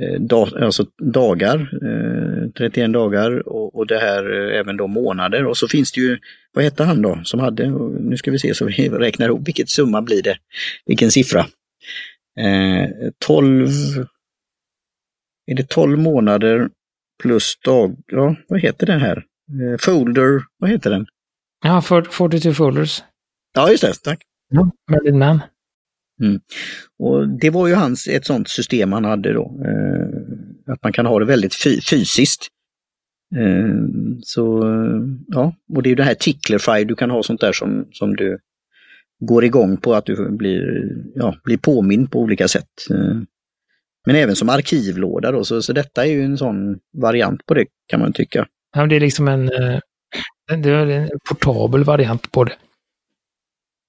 [0.00, 5.46] eh, da, alltså dagar, eh, 31 dagar och, och det här eh, även då månader.
[5.46, 6.18] Och så finns det ju,
[6.52, 9.68] vad hette han då som hade, nu ska vi se så vi räknar ihop, vilket
[9.68, 10.36] summa blir det,
[10.86, 11.46] vilken siffra?
[12.38, 12.88] Eh,
[13.18, 13.68] 12,
[15.46, 16.68] är det 12 månader
[17.22, 19.24] plus dag, ja vad heter det här?
[19.60, 21.06] Eh, folder, vad heter den?
[21.64, 23.02] Ja, 42 folders.
[23.54, 24.22] Ja, just det, tack.
[24.48, 25.40] Ja, Merlin Man.
[26.20, 26.40] Mm.
[26.98, 29.60] Och det var ju hans, ett sånt system han hade då.
[29.64, 31.54] Eh, att man kan ha det väldigt
[31.90, 32.48] fysiskt.
[33.36, 33.74] Eh,
[34.22, 34.62] så
[35.28, 38.38] ja, och det är det här Ticklerfy, du kan ha sånt där som, som du
[39.20, 42.90] går igång på att du blir, ja, blir påmind på olika sätt.
[42.90, 43.16] Eh,
[44.06, 47.66] men även som arkivlåda då, så, så detta är ju en sån variant på det
[47.86, 48.46] kan man tycka.
[48.72, 49.78] Ja, det är liksom en, eh,
[50.56, 52.54] det är en portabel variant på det.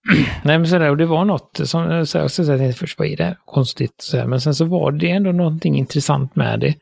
[0.44, 3.18] Nej men sådär, och det var något som, så jag så tänkte först, vad är
[3.18, 3.38] det här?
[3.46, 3.96] Konstigt.
[3.98, 6.76] Så men sen så var det ändå någonting intressant med det.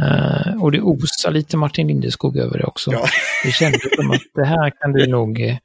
[0.00, 2.92] Uh, och det osar lite Martin Lindeskog över det också.
[2.92, 3.06] Ja.
[3.44, 5.58] Det kändes som att det här kan du nog...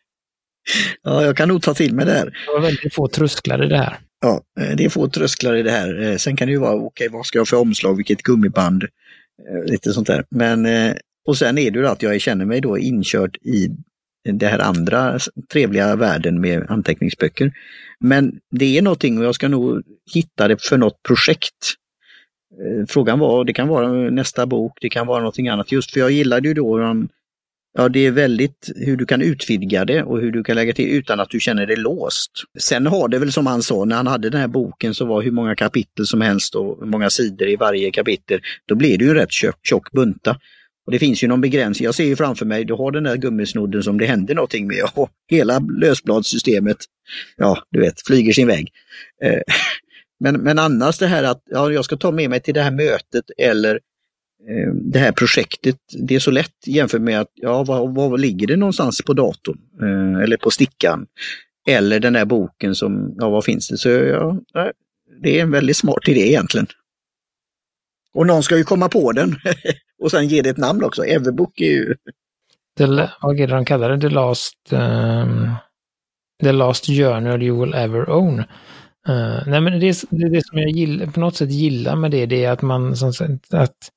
[1.04, 2.26] Ja, jag kan nog ta till mig det här.
[2.26, 3.98] Det var väldigt få trösklar i det här.
[4.22, 6.18] Ja, eh, det är få trösklar i det här.
[6.18, 8.84] Sen kan det ju vara, okej, okay, vad ska jag för omslag, vilket gummiband,
[9.66, 10.26] lite sånt där.
[10.30, 10.66] Men,
[11.28, 13.70] och sen är det ju att jag känner mig då inkörd i
[14.32, 15.20] det här andra
[15.52, 17.52] trevliga världen med anteckningsböcker.
[18.00, 21.74] Men det är någonting och jag ska nog hitta det för något projekt.
[22.52, 25.72] Eh, frågan var, det kan vara nästa bok, det kan vara någonting annat.
[25.72, 26.96] Just för jag gillade ju då,
[27.78, 30.90] ja det är väldigt hur du kan utvidga det och hur du kan lägga till
[30.90, 32.32] utan att du känner dig låst.
[32.60, 35.22] Sen har det väl som han sa, när han hade den här boken så var
[35.22, 38.40] hur många kapitel som helst och hur många sidor i varje kapitel.
[38.66, 40.40] Då blir det ju rätt tjock, tjock bunta.
[40.88, 41.86] Och det finns ju någon begränsning.
[41.86, 44.84] Jag ser ju framför mig, du har den där gummisnodden som det händer någonting med
[44.96, 46.78] och hela lösbladssystemet,
[47.38, 48.72] ja du vet, flyger sin väg.
[49.24, 49.42] Eh,
[50.20, 52.72] men, men annars det här att ja, jag ska ta med mig till det här
[52.72, 53.76] mötet eller
[54.50, 58.48] eh, det här projektet, det är så lätt jämfört med att, ja, var, var ligger
[58.48, 59.58] det någonstans på datorn?
[59.82, 61.08] Eh, eller på stickan?
[61.68, 63.78] Eller den där boken som, ja vad finns det?
[63.78, 64.42] Så ja,
[65.22, 66.68] det är en väldigt smart idé egentligen.
[68.14, 69.36] Och någon ska ju komma på den
[70.00, 71.06] och sen ge det ett namn också.
[71.06, 71.96] Everbook är ju...
[72.78, 72.86] The,
[73.22, 74.02] vad är det de kallar det?
[74.02, 75.56] The last, um,
[76.44, 78.40] the last journal you will ever own.
[79.10, 82.26] Uh, nej men det, det, det som jag gillar, på något sätt gillar med det,
[82.26, 83.92] det är att man som sagt, att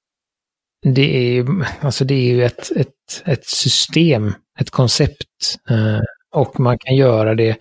[0.82, 1.46] det är,
[1.80, 5.58] alltså det är ju ett, ett, ett system, ett koncept.
[5.70, 6.00] Uh,
[6.34, 7.56] och man kan göra det,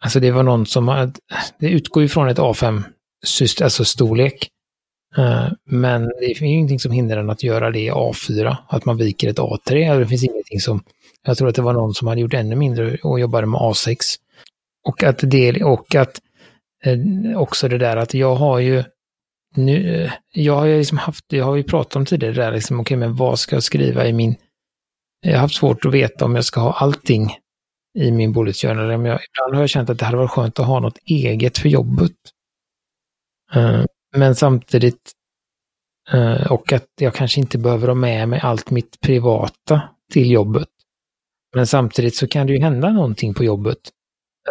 [0.00, 1.12] alltså det var någon som,
[1.58, 2.82] det utgår ju från ett A5
[3.24, 4.48] system, alltså storlek.
[5.16, 8.96] Eh, men det finns ingenting som hindrar en att göra det i A4, att man
[8.96, 9.98] viker ett A3.
[9.98, 10.82] Det finns ingenting som,
[11.22, 13.96] jag tror att det var någon som hade gjort ännu mindre och jobbade med A6.
[14.84, 16.20] Och att det, och att
[16.84, 18.84] eh, också det där att jag har ju
[19.56, 22.80] nu, eh, jag har ju liksom haft, jag har ju pratat om tidigare där, liksom,
[22.80, 24.36] okej, okay, men vad ska jag skriva i min,
[25.20, 27.36] jag har haft svårt att veta om jag ska ha allting
[27.98, 28.92] i min bullet journal.
[28.92, 32.12] ibland har jag känt att det hade varit skönt att ha något eget för jobbet.
[34.16, 35.12] Men samtidigt,
[36.12, 40.68] eh, och att jag kanske inte behöver ha med mig allt mitt privata till jobbet.
[41.54, 43.78] Men samtidigt så kan det ju hända någonting på jobbet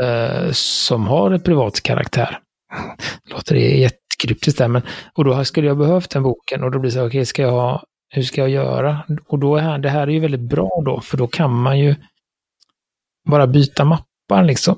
[0.02, 2.40] eh, som har en privat karaktär.
[3.32, 4.82] Låter det jättekryptiskt där, men
[5.14, 7.42] och då skulle jag behövt den boken och då blir det så okej, okay, ska
[7.42, 9.06] jag ha hur ska jag göra?
[9.28, 11.96] Och då är det här är ju väldigt bra då, för då kan man ju
[13.30, 14.78] bara byta mappar liksom.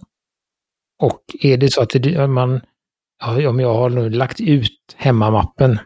[1.02, 2.62] Och är det så att det, man,
[3.20, 5.80] ja, om jag har nu lagt ut hemmamappen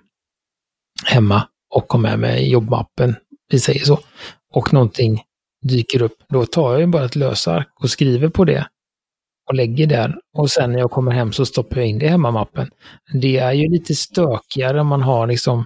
[1.05, 3.15] hemma och har med mig jobbmappen,
[3.49, 3.99] vi säger så,
[4.53, 5.23] och någonting
[5.63, 8.67] dyker upp, då tar jag ju bara ett lösark och skriver på det
[9.49, 10.15] och lägger där.
[10.33, 12.69] Och sen när jag kommer hem så stoppar jag in det i hemmamappen.
[13.13, 15.65] Det är ju lite stökigare om man har liksom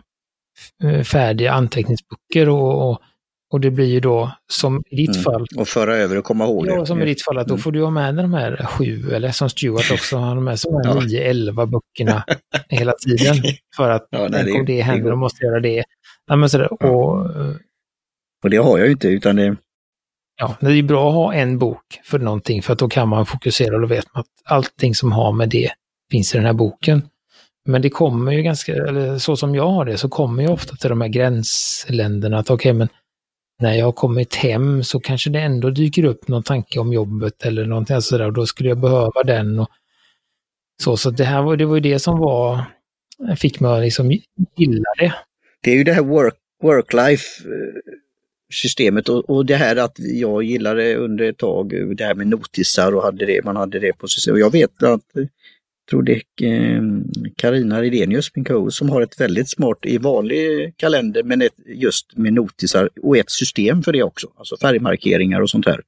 [0.83, 3.01] eh, färdiga anteckningsböcker och, och,
[3.49, 5.23] och det blir ju då som i ditt Mm.
[5.23, 5.45] fall.
[5.57, 6.85] Och föra över och komma ihåg Ja, det.
[6.85, 7.61] som i ditt fall att då Mm.
[7.61, 10.87] får du ha med de här sju, eller som Stuart också har med sig de
[10.89, 11.01] här Ja.
[11.01, 12.23] nio, elva böckerna
[12.69, 13.35] hela tiden.
[13.77, 15.09] För att Ja, nej, det- om det det händer, går.
[15.11, 15.83] då måste jag göra det.
[16.27, 16.67] Ja, men sådär.
[16.79, 16.87] Ja.
[16.87, 17.55] Och, eh,
[18.43, 19.55] Och det har jag ju inte, utan det,
[20.39, 23.07] ja, det är ju bra att ha en bok för någonting, för att då kan
[23.09, 25.69] man fokusera och då vet man att allting som har med det
[26.11, 27.01] finns i den här boken.
[27.69, 30.75] Men det kommer ju ganska, eller så som jag har det, så kommer jag ofta
[30.75, 32.87] till de här gränsländerna att okej, men
[33.59, 37.45] när jag har kommit hem så kanske det ändå dyker upp någon tanke om jobbet
[37.45, 39.59] eller någonting sådär och då skulle jag behöva den.
[39.59, 39.67] Och
[40.83, 42.63] så så det här var, det var ju det som var,
[43.37, 44.11] fick mig att liksom
[44.57, 45.13] gilla det.
[45.61, 47.93] det är ju det här work, work-life eh,
[48.53, 52.95] systemet och, och det här att jag gillade under ett tag det här med notisar
[52.95, 54.33] och hade det, man hade det på sig.
[54.33, 55.01] Och jag vet att
[55.89, 56.81] tror det är eh,
[57.35, 62.17] Karina Redenius, min co som har ett väldigt smart i vanlig kalender men ett, just
[62.17, 65.81] med notisar och ett system för det också, alltså färgmarkeringar och sånt här.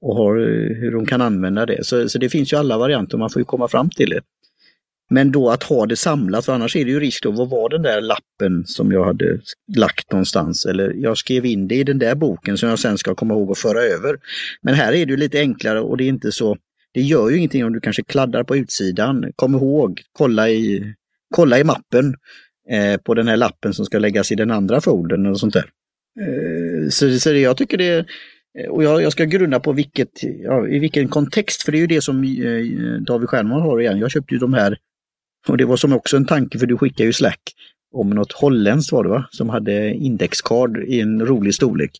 [0.00, 1.84] Och har, eh, hur de kan använda det.
[1.84, 4.20] Så, så det finns ju alla varianter, man får ju komma fram till det.
[5.10, 7.68] Men då att ha det samlat, för annars är det ju risk då, vad var
[7.68, 9.40] den där lappen som jag hade
[9.76, 10.66] lagt någonstans?
[10.66, 13.50] Eller jag skrev in det i den där boken som jag sen ska komma ihåg
[13.50, 14.18] att föra över.
[14.62, 16.56] Men här är det ju lite enklare och det är inte så,
[16.96, 19.32] det gör ju ingenting om du kanske kladdar på utsidan.
[19.36, 20.94] Kom ihåg, kolla i,
[21.34, 22.14] kolla i mappen
[22.70, 25.70] eh, på den här lappen som ska läggas i den andra foldern och sånt där.
[26.20, 28.06] Eh, så, så jag tycker det
[28.58, 31.80] eh, och jag, jag ska grunna på vilket, ja, i vilken kontext, för det är
[31.80, 33.98] ju det som eh, David Stjernman har igen.
[33.98, 34.78] Jag köpte ju de här
[35.48, 37.40] och det var som också en tanke för du skickar ju Slack
[37.94, 39.28] om något holländskt var det va?
[39.30, 41.90] Som hade indexkard i en rolig storlek.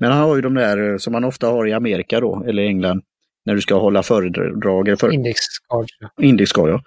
[0.00, 3.02] Men han har ju de där som man ofta har i Amerika då, eller England,
[3.48, 5.00] när du ska hålla föredrag.
[5.00, 5.86] För, Indexcard.
[6.20, 6.82] indexkard, ja.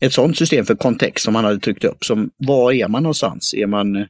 [0.00, 2.04] Ett sådant system för kontext som han hade tryckt upp.
[2.04, 3.54] Som, var är man någonstans?
[3.54, 4.06] Är man eh,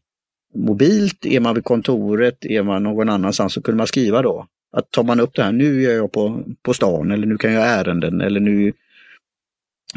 [0.55, 1.27] mobilt?
[1.27, 2.45] Är man vid kontoret?
[2.45, 3.53] Är man någon annanstans?
[3.53, 4.47] Så kunde man skriva då.
[4.73, 7.53] Att tar man upp det här, nu är jag på, på stan eller nu kan
[7.53, 8.69] jag ärenden eller nu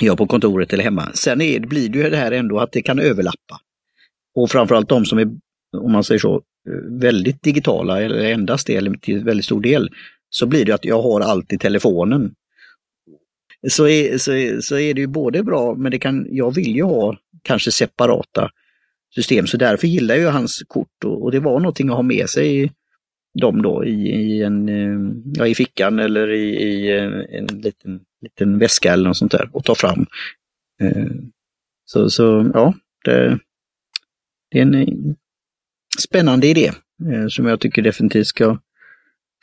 [0.02, 1.12] är jag på kontoret eller hemma.
[1.14, 3.60] Sen är, blir det ju det här ändå att det kan överlappa.
[4.36, 5.30] Och framförallt de som är,
[5.78, 9.90] om man säger så, eh, väldigt digitala eller endast det eller till väldigt stor del,
[10.34, 12.36] så blir det att jag har allt i telefonen.
[13.70, 16.76] Så är, så, är, så är det ju både bra, men det kan, jag vill
[16.76, 18.50] ju ha kanske separata
[19.16, 22.30] system, så därför gillar jag hans kort och, och det var någonting att ha med
[22.30, 22.72] sig
[23.40, 28.00] dem då i, i, en, eh, ja, i fickan eller i, i eh, en, liten,
[28.22, 30.06] liten väska eller något sånt där och ta fram.
[30.82, 31.08] Eh,
[31.86, 32.74] så, så ja,
[33.06, 33.40] det,
[34.52, 35.16] det är en
[36.00, 36.72] spännande idé
[37.30, 38.58] som jag tycker definitivt ska,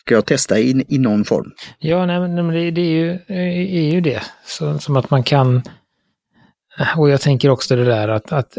[0.09, 1.53] ska jag testa i, i någon form.
[1.79, 4.23] Ja, nej, men det, det är, ju, är ju det.
[4.47, 5.63] Så, som att man kan...
[6.97, 8.55] Och jag tänker också det där att, att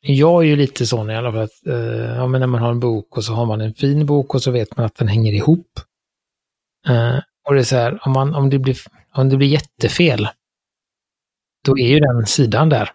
[0.00, 2.70] jag är ju lite sån i alla fall att eh, ja, men när man har
[2.70, 5.08] en bok och så har man en fin bok och så vet man att den
[5.08, 5.80] hänger ihop.
[6.88, 8.76] Eh, och det är så här, om, man, om, det blir,
[9.14, 10.28] om det blir jättefel,
[11.64, 12.90] då är ju den sidan där.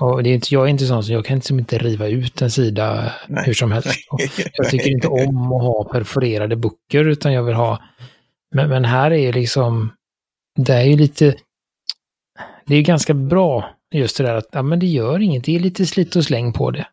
[0.00, 2.42] Och det är inte, jag är inte sån som jag kan liksom inte riva ut
[2.42, 3.44] en sida Nej.
[3.46, 3.88] hur som helst.
[4.10, 4.20] Och
[4.52, 7.82] jag tycker inte om att ha perforerade böcker utan jag vill ha...
[8.54, 9.92] Men, men här är liksom...
[10.58, 11.34] Det är ju lite...
[12.66, 15.60] Det är ganska bra just det där att ja, men det gör inget, det är
[15.60, 16.86] lite slit och släng på det.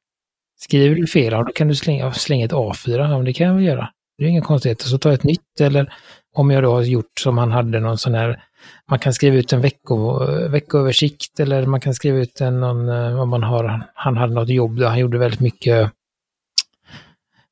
[0.60, 3.48] Skriver du fel, ja, då kan du slänga, slänga ett A4, ja, men det kan
[3.48, 3.90] jag väl göra.
[4.18, 5.94] Det är inga konstigheter, så tar jag ett nytt eller
[6.34, 8.44] om jag då har gjort som han hade någon sån här,
[8.90, 13.22] man kan skriva ut en vecko, veckoöversikt eller man kan skriva ut en, någon, eh,
[13.22, 15.92] om man har, han hade något jobb där han gjorde väldigt mycket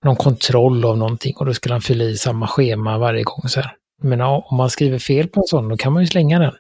[0.05, 3.41] någon kontroll av någonting och då skulle han fylla i samma schema varje gång.
[3.47, 3.75] Så här.
[4.01, 6.53] Men ja, om man skriver fel på en sån, då kan man ju slänga den.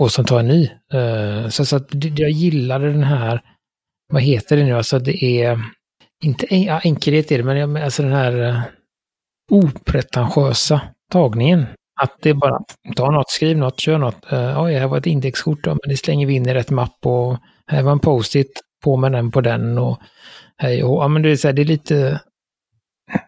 [0.00, 0.70] Och sen ta en ny.
[0.92, 3.42] Eh, så, så att jag gillade den här,
[4.12, 5.60] vad heter det nu, alltså det är,
[6.22, 8.62] inte ja, enkelhet är det, men alltså den här eh,
[9.50, 10.80] opretentiösa
[11.10, 11.66] tagningen.
[12.02, 12.58] Att det är bara,
[12.96, 14.32] ta något, skriv något, kör något.
[14.32, 17.06] Uh, Oj, här var ett indexkort, ja, men det slänger vi in i rätt mapp
[17.06, 20.00] och här var en post-it, på med den på den och
[20.56, 22.20] hej och ja, men det är, så här, det är lite,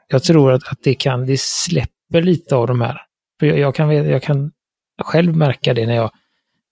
[0.09, 3.01] jag tror att, att det kan, det släpper lite av de här.
[3.41, 4.53] För jag, jag, kan, jag kan
[5.03, 6.11] själv märka det när jag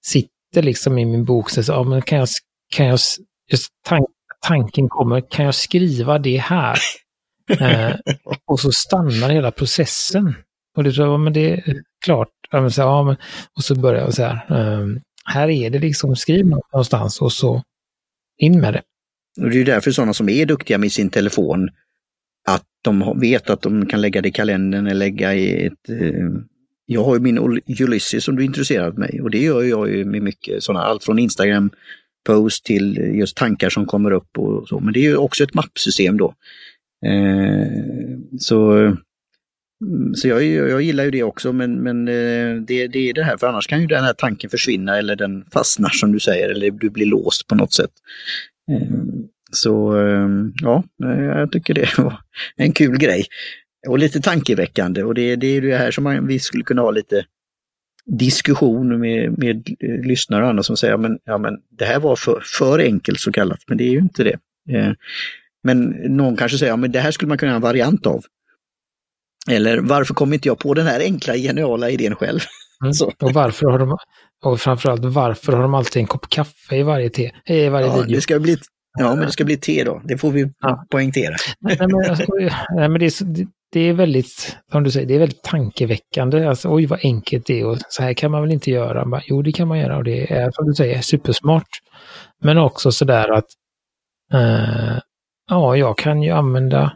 [0.04, 2.28] sitter liksom i min bok, så, så, ja, men kan jag,
[2.74, 2.98] kan jag
[3.50, 4.06] just tank,
[4.46, 6.78] tanken kommer, kan jag skriva det här?
[7.60, 7.96] Eh,
[8.46, 10.34] och så stannar hela processen.
[10.76, 12.28] Och det tror jag, men det är klart.
[12.50, 12.60] Ja,
[13.02, 13.16] men,
[13.56, 14.34] och så börjar jag så här.
[14.50, 14.86] Eh,
[15.24, 17.62] här är det liksom, skriv någonstans och så
[18.38, 18.82] in med det.
[19.42, 21.68] Och det är därför sådana som är duktiga med sin telefon,
[22.48, 25.88] att de vet att de kan lägga det i kalendern eller lägga i ett...
[25.88, 26.28] Eh,
[26.86, 27.38] jag har ju min
[27.80, 31.18] Ulysses som du intresserat mig och det gör jag ju med mycket sådana, allt från
[31.18, 31.70] Instagram
[32.26, 34.80] post till just tankar som kommer upp och så.
[34.80, 36.34] Men det är ju också ett mappsystem då.
[37.06, 37.66] Eh,
[38.38, 38.96] så mm,
[39.84, 43.24] Mm, så jag, jag gillar ju det också men, men eh, det, det är det
[43.24, 46.48] här, för annars kan ju den här tanken försvinna eller den fastnar som du säger,
[46.48, 47.90] eller du blir låst på något sätt.
[48.70, 48.98] Eh,
[49.52, 50.28] så eh,
[50.62, 52.20] ja, jag tycker det var
[52.56, 53.24] en kul grej.
[53.88, 56.90] Och lite tankeväckande och det, det är det här som man, vi skulle kunna ha
[56.90, 57.24] lite
[58.06, 59.68] diskussion med, med
[60.04, 63.32] lyssnare och andra som säger men, ja, men det här var för, för enkelt så
[63.32, 64.38] kallat, men det är ju inte det.
[65.62, 65.80] Men
[66.16, 68.24] någon kanske säger, ja men det här skulle man kunna ha en variant av.
[69.50, 72.40] Eller varför kom inte jag på den här enkla geniala idén själv?
[72.84, 72.92] Mm.
[73.22, 73.96] och varför har de,
[74.44, 77.96] och framförallt varför har de alltid en kopp kaffe i varje, te, i varje ja,
[77.96, 78.16] video?
[78.16, 78.56] Det ska bli,
[78.98, 80.02] ja, men det ska bli te då.
[80.04, 80.86] Det får vi ja.
[80.90, 81.34] poängtera.
[81.60, 82.24] Nej, men, alltså,
[82.76, 86.46] nej, men det, är, det är väldigt, som du säger, det är väldigt tankeväckande.
[86.46, 89.06] Alltså, oj, vad enkelt det är och så här kan man väl inte göra.
[89.06, 91.68] Bara, jo, det kan man göra och det är, som du säger, supersmart.
[92.42, 93.46] Men också sådär att
[94.32, 94.98] eh,
[95.50, 96.92] Ja, jag kan ju använda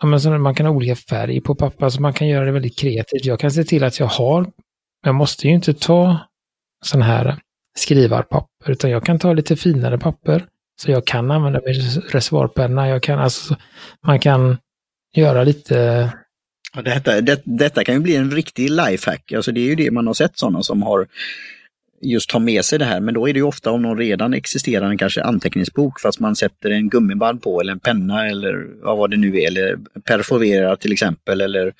[0.00, 2.52] ja, men så man kan ha olika färg på papper, så man kan göra det
[2.52, 3.24] väldigt kreativt.
[3.24, 4.46] Jag kan se till att jag har,
[5.04, 6.18] jag måste ju inte ta
[6.84, 7.36] sån här
[7.78, 10.46] skrivarpapper, utan jag kan ta lite finare papper.
[10.82, 11.74] Så jag kan använda min
[12.08, 13.56] reservoarpenna, jag kan alltså,
[14.06, 14.58] man kan
[15.16, 16.10] göra lite...
[16.74, 19.90] Ja, detta, det, detta kan ju bli en riktig lifehack, alltså det är ju det
[19.90, 21.06] man har sett sådana som har
[22.00, 23.00] just ta med sig det här.
[23.00, 26.70] Men då är det ju ofta om någon redan existerande kanske anteckningsbok fast man sätter
[26.70, 31.40] en gummiband på eller en penna eller vad det nu är, eller perforerar till exempel.
[31.40, 31.72] Eller,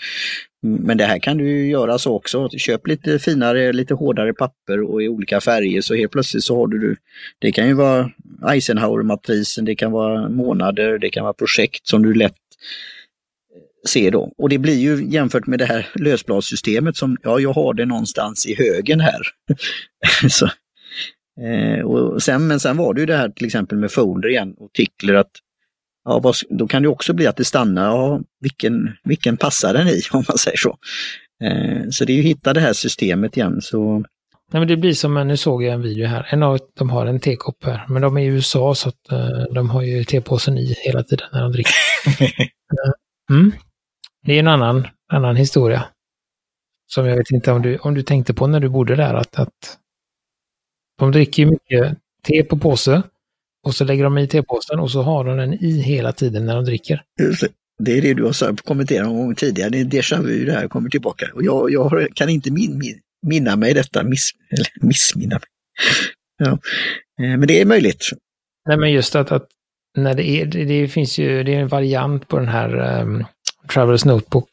[0.63, 2.49] men det här kan du ju göra så också.
[2.49, 6.67] Köp lite finare, lite hårdare papper och i olika färger så helt plötsligt så har
[6.67, 6.97] du,
[7.39, 8.11] det kan ju vara
[8.43, 12.35] Eisenhower-matrisen, det kan vara månader, det kan vara projekt som du lätt
[13.89, 14.33] se då.
[14.39, 18.47] Och det blir ju jämfört med det här lösbladssystemet som, ja, jag har det någonstans
[18.47, 19.21] i högen här.
[20.31, 20.47] så,
[21.43, 24.55] eh, och sen, men sen var det ju det här till exempel med folder igen
[24.59, 25.31] och titlar att
[26.05, 29.89] ja, vad, då kan det också bli att det stannar, ja, vilken, vilken passar den
[29.89, 30.79] i om man säger så.
[31.45, 33.61] Eh, så det är ju att hitta det här systemet igen.
[33.63, 34.05] Så...
[34.53, 37.07] Nej, men det blir som, nu såg jag en video här, en av de har
[37.07, 40.59] en tekopp här, men de är i USA så att uh, de har ju tepåsen
[40.59, 41.75] i hela tiden när de dricker.
[43.31, 43.53] mm.
[44.27, 45.89] Det är en annan, annan historia.
[46.87, 49.39] Som jag vet inte om du, om du tänkte på när du bodde där, att,
[49.39, 49.79] att
[50.99, 53.03] de dricker mycket te på påse
[53.63, 56.55] och så lägger de i tepåsen och så har de den i hela tiden när
[56.55, 57.03] de dricker.
[57.79, 60.69] Det är det du har kommenterat en gång tidigare, det är déjà vu det här
[60.69, 61.31] kommer tillbaka.
[61.35, 65.49] Och jag, jag kan inte min, min, minna mig detta, miss, eller missminna mig.
[66.43, 66.51] Ja.
[67.25, 68.05] Eh, men det är möjligt.
[68.69, 69.49] Nej men just att, att
[69.97, 73.25] när det, är, det, det finns ju, det är en variant på den här um,
[73.73, 74.49] Travels Notebook.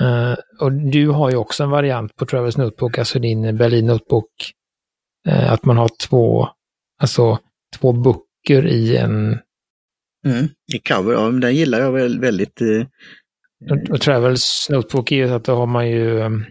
[0.00, 4.30] Uh, och du har ju också en variant på Travels Notebook, alltså din Berlin Notebook.
[5.28, 6.48] Uh, att man har två,
[6.98, 7.38] alltså
[7.76, 9.38] två böcker i en...
[10.26, 12.62] Mm, I cover, ja, den gillar jag väl väldigt.
[12.62, 12.86] Uh,
[13.70, 16.44] och, och Travels Notebook är ju att då har man ju, um,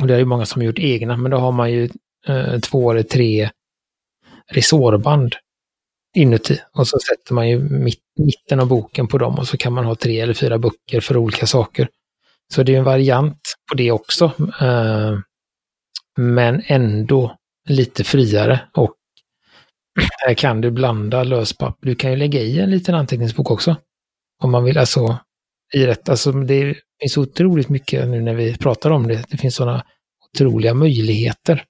[0.00, 1.88] och det är ju många som har gjort egna, men då har man ju
[2.62, 3.50] två eller tre
[4.52, 5.34] resårband
[6.16, 6.60] inuti.
[6.72, 9.84] Och så sätter man ju mitt, mitten av boken på dem och så kan man
[9.84, 11.88] ha tre eller fyra böcker för olika saker.
[12.54, 14.24] Så det är en variant på det också.
[14.60, 15.18] Eh,
[16.16, 17.36] men ändå
[17.68, 18.94] lite friare och
[20.26, 21.88] här kan du blanda löspapper.
[21.88, 23.76] Du kan ju lägga i en liten anteckningsbok också.
[24.42, 25.18] Om man vill, alltså
[25.74, 29.24] i rätt, alltså det finns otroligt mycket nu när vi pratar om det.
[29.28, 29.84] Det finns sådana
[30.34, 31.64] otroliga möjligheter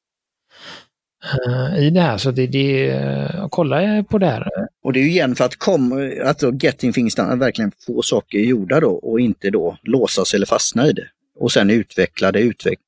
[1.24, 2.18] Eh, i det här.
[2.18, 4.48] Så det, det eh, kolla eh, på det här.
[4.84, 8.02] Och det är ju igen för att, kom, att då Getting Things Done verkligen få
[8.02, 11.06] saker gjorda då och inte då låsas eller fastna i det.
[11.38, 12.78] Och sen utveckla det, utveck,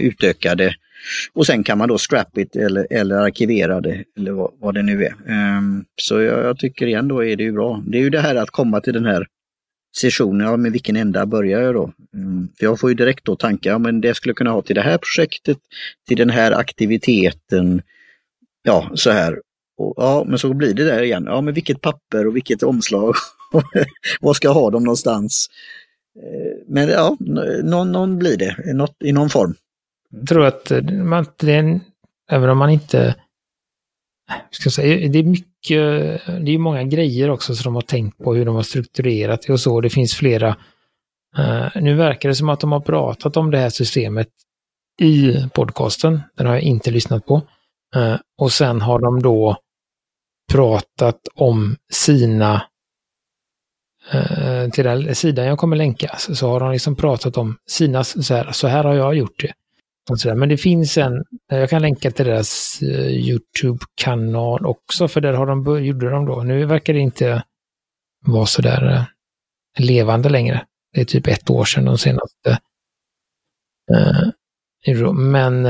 [0.00, 0.74] utöka det
[1.32, 4.82] och sen kan man då scrap it eller, eller arkivera det eller vad, vad det
[4.82, 5.14] nu är.
[5.58, 7.82] Um, så jag, jag, tycker igen då är det ju bra.
[7.86, 9.26] Det är ju det här att komma till den här
[9.96, 11.92] sessionen, ja med vilken ända börjar jag då?
[12.14, 14.62] Mm, för jag får ju direkt då tankar, ja men det skulle jag kunna ha
[14.62, 15.58] till det här projektet,
[16.08, 17.82] till den här aktiviteten,
[18.62, 19.40] ja så här.
[19.78, 23.14] Och, ja men så blir det där igen, ja men vilket papper och vilket omslag,
[24.20, 25.46] var ska jag ha dem någonstans?
[26.22, 27.16] Eh, men ja,
[27.62, 29.54] någon, någon blir det, något, i någon form.
[30.10, 31.80] Jag tror att eh, man, det är en,
[32.30, 33.14] även om man inte
[34.50, 38.34] ska säga, det är mycket, det är många grejer också som de har tänkt på
[38.34, 39.80] hur de har strukturerat det och så.
[39.80, 40.56] Det finns flera.
[41.38, 44.28] Uh, nu verkar det som att de har pratat om det här systemet
[45.00, 46.22] i podcasten.
[46.36, 47.42] Den har jag inte lyssnat på.
[47.96, 49.56] Uh, och sen har de då
[50.52, 52.62] pratat om sina
[54.14, 58.34] uh, till den sidan jag kommer länka, så, har de liksom pratat om sina, så
[58.34, 59.52] här, så här har jag gjort det.
[60.36, 65.46] Men det finns en, jag kan länka till deras uh, YouTube-kanal också, för där har
[65.46, 67.44] de, gjorde de då, nu verkar det inte
[68.26, 69.04] vara så där uh,
[69.78, 70.64] levande längre.
[70.92, 72.58] Det är typ ett år sedan de senaste.
[75.14, 75.62] Men,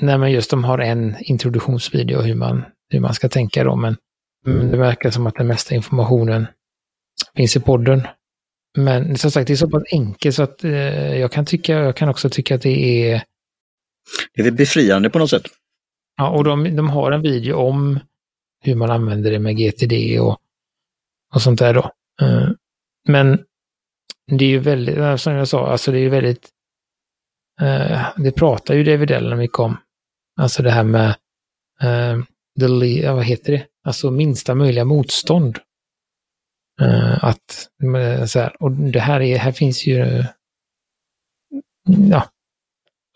[0.00, 3.96] nej, men just de har en introduktionsvideo hur man, hur man ska tänka då, men,
[4.44, 6.46] men det verkar som att den mesta informationen
[7.36, 8.06] finns i podden.
[8.76, 11.96] Men som sagt, det är så pass enkelt så att eh, jag kan tycka, jag
[11.96, 13.22] kan också tycka att det är
[14.34, 15.46] det är befriande på något sätt.
[16.16, 17.98] Ja, och de, de har en video om
[18.60, 20.40] hur man använder det med GTD och,
[21.34, 21.92] och sånt där då.
[22.22, 22.50] Uh,
[23.08, 23.44] men
[24.26, 26.48] det är ju väldigt, som jag sa, alltså det är ju väldigt,
[27.62, 29.76] uh, det pratar ju David Allen mycket om.
[30.36, 31.08] Alltså det här med,
[31.82, 32.24] uh,
[32.60, 35.58] the, vad heter det, alltså minsta möjliga motstånd.
[37.20, 37.68] att,
[38.26, 40.24] så här, och det här är, här finns ju,
[42.10, 42.30] ja,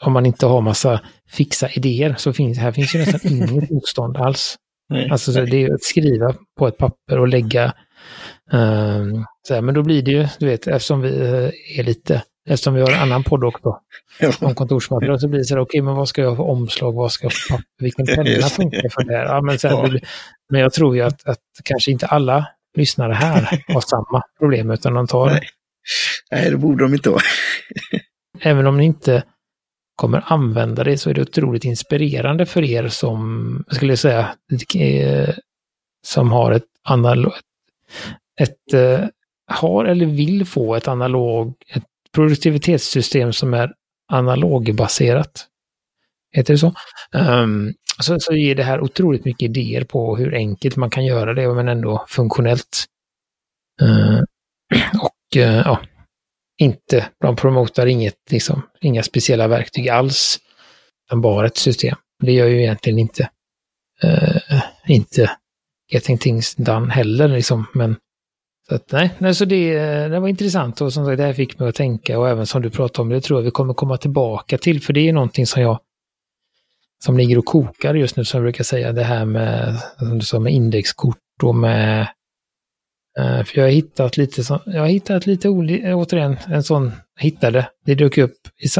[0.03, 4.17] om man inte har massa fixa idéer så finns här finns ju nästan inget motstånd
[4.17, 4.57] alls.
[4.89, 5.47] Nej, alltså nej.
[5.47, 7.65] det är att skriva på ett papper och lägga
[8.53, 12.23] um, så här, men då blir det ju, du vet, eftersom vi uh, är lite,
[12.49, 13.79] eftersom vi har en annan podd också
[14.41, 16.93] om kontorsmaterial så blir det så här, okej, okay, men vad ska jag för omslag,
[16.93, 19.25] vad ska jag för papper, vilken penna funkar för det här?
[19.25, 19.99] Ja, men, så här, ja.
[20.51, 22.47] men jag tror ju att, att kanske inte alla
[22.77, 25.27] lyssnare här har samma problem, utan de tar...
[25.27, 25.49] Nej,
[26.31, 27.19] nej det borde de inte ha.
[28.41, 29.23] Även om ni inte
[30.03, 34.35] kommer använda det så är det otroligt inspirerande för er som, skulle jag säga,
[34.75, 35.35] eh,
[36.07, 37.43] som har ett analogt,
[38.41, 39.09] ett, ett, eh,
[39.47, 41.85] har eller vill få ett analog, ett
[42.15, 43.73] produktivitetssystem som är
[44.13, 45.47] analogbaserat.
[46.33, 46.75] Heter det så?
[47.13, 51.35] Um, så, så ger det här otroligt mycket idéer på hur enkelt man kan göra
[51.35, 52.85] det, men ändå funktionellt.
[53.83, 54.21] Uh,
[55.03, 55.81] och uh, ja,
[56.59, 60.39] inte, de promotar inget, liksom, inga speciella verktyg alls.
[61.07, 61.97] Utan bara ett system.
[62.23, 63.31] Det gör ju egentligen inte,
[64.05, 65.31] uh, inte
[65.93, 67.97] Getting Things Done heller liksom, men
[68.69, 71.33] så att, nej, nej, så det, eh, det var intressant och som sagt, det här
[71.33, 73.75] fick mig att tänka och även som du pratade om, det tror jag vi kommer
[73.75, 75.81] komma tillbaka till, för det är någonting som jag
[77.05, 80.25] som ligger och kokar just nu, som jag brukar säga, det här med, som du
[80.25, 82.09] sa, med indexkort och med
[83.19, 86.93] Eh, för jag har hittat lite, så, jag har hittat lite olika, återigen, en sån,
[87.21, 88.39] hittade, det dök upp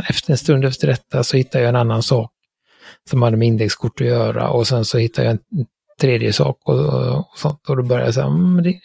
[0.09, 2.33] efter en stund efter detta så hittade jag en annan sak
[3.11, 5.67] som hade med indexkort att göra och sen så hittade jag en
[6.01, 8.81] tredje sak och, och sånt och då började jag säga, mm, det,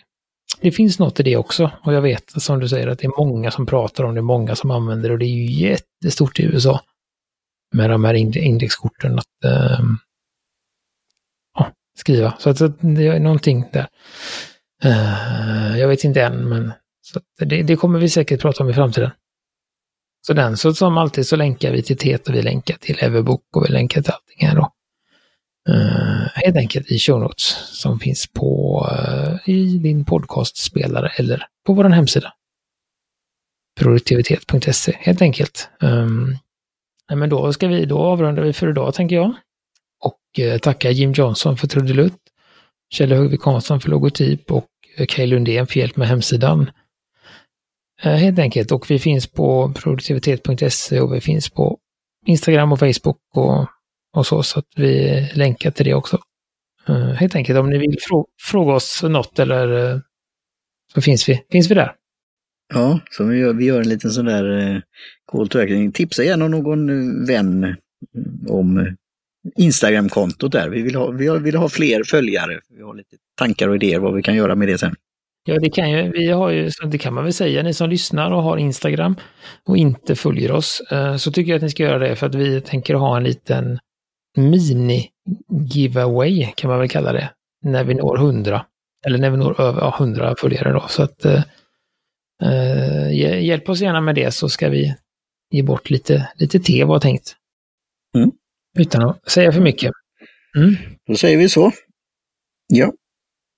[0.62, 3.26] det finns något i det också och jag vet som du säger att det är
[3.26, 6.43] många som pratar om det, många som använder det och det är ju jättestort i
[6.43, 6.82] USA
[7.74, 9.80] med de här indexkorten att äh,
[11.54, 12.34] ja, skriva.
[12.39, 13.88] Så att, det är någonting där.
[14.86, 16.73] Uh, jag vet inte än, men
[17.39, 19.11] det, det, kommer vi säkert prata om i framtiden.
[20.28, 23.41] Så den, så som alltid så länkar vi till TET och vi länkar till Everbook
[23.55, 24.71] och vi länkar till allting här då.
[25.69, 27.43] Uh, helt enkelt i show notes
[27.82, 32.34] som finns på uh, i din podcastspelare eller på vår hemsida.
[33.80, 35.69] Produktivitet.se helt enkelt.
[35.80, 36.38] Um,
[37.13, 39.34] men då ska vi, då avrundar vi för idag tänker jag.
[40.03, 42.19] Och uh, tacka Jim Johnson för trudelutt.
[42.89, 46.71] Kjell Högvik Hansson för logotyp och eh, Kaj Lundén för hjälp med hemsidan.
[48.01, 51.77] Eh, helt enkelt, och vi finns på produktivitet.se och vi finns på
[52.25, 53.67] Instagram och Facebook och,
[54.13, 56.19] och så, så att vi länkar till det också.
[56.88, 57.97] Eh, helt enkelt, om ni vill
[58.41, 60.01] fråga oss något eller
[60.93, 61.93] så finns vi, finns vi där.
[62.73, 64.81] Ja, så vi gör, vi gör en liten sån där
[65.31, 65.91] call to action.
[65.91, 67.75] Tipsa gärna någon vän
[68.49, 68.95] om
[69.56, 70.70] Instagramkontot där.
[70.70, 72.60] Vi vill, ha, vi vill ha fler följare.
[72.78, 74.95] Vi har lite tankar och idéer vad vi kan göra med det sen.
[75.50, 78.32] Ja, det kan, ju, vi har ju, det kan man väl säga, ni som lyssnar
[78.32, 79.16] och har Instagram
[79.66, 82.36] och inte följer oss, eh, så tycker jag att ni ska göra det för att
[82.36, 83.80] vi tänker ha en liten
[84.38, 87.30] mini-giveaway, kan man väl kalla det,
[87.64, 88.66] när vi når 100.
[89.06, 90.86] Eller när vi når över ja, 100 följare då.
[90.88, 91.41] Så att uh,
[93.43, 94.95] hjälp oss gärna med det så ska vi
[95.52, 97.36] ge bort lite, lite te var tänkt.
[98.16, 98.32] Mm.
[98.78, 99.91] Utan att säga för mycket.
[100.57, 100.75] Mm.
[101.07, 101.71] Då säger vi så.
[102.67, 102.91] Ja,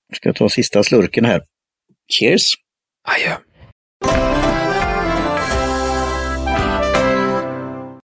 [0.08, 1.42] jag ska ta sista slurken här.
[2.20, 2.54] Cheers!
[3.08, 3.36] Adjö.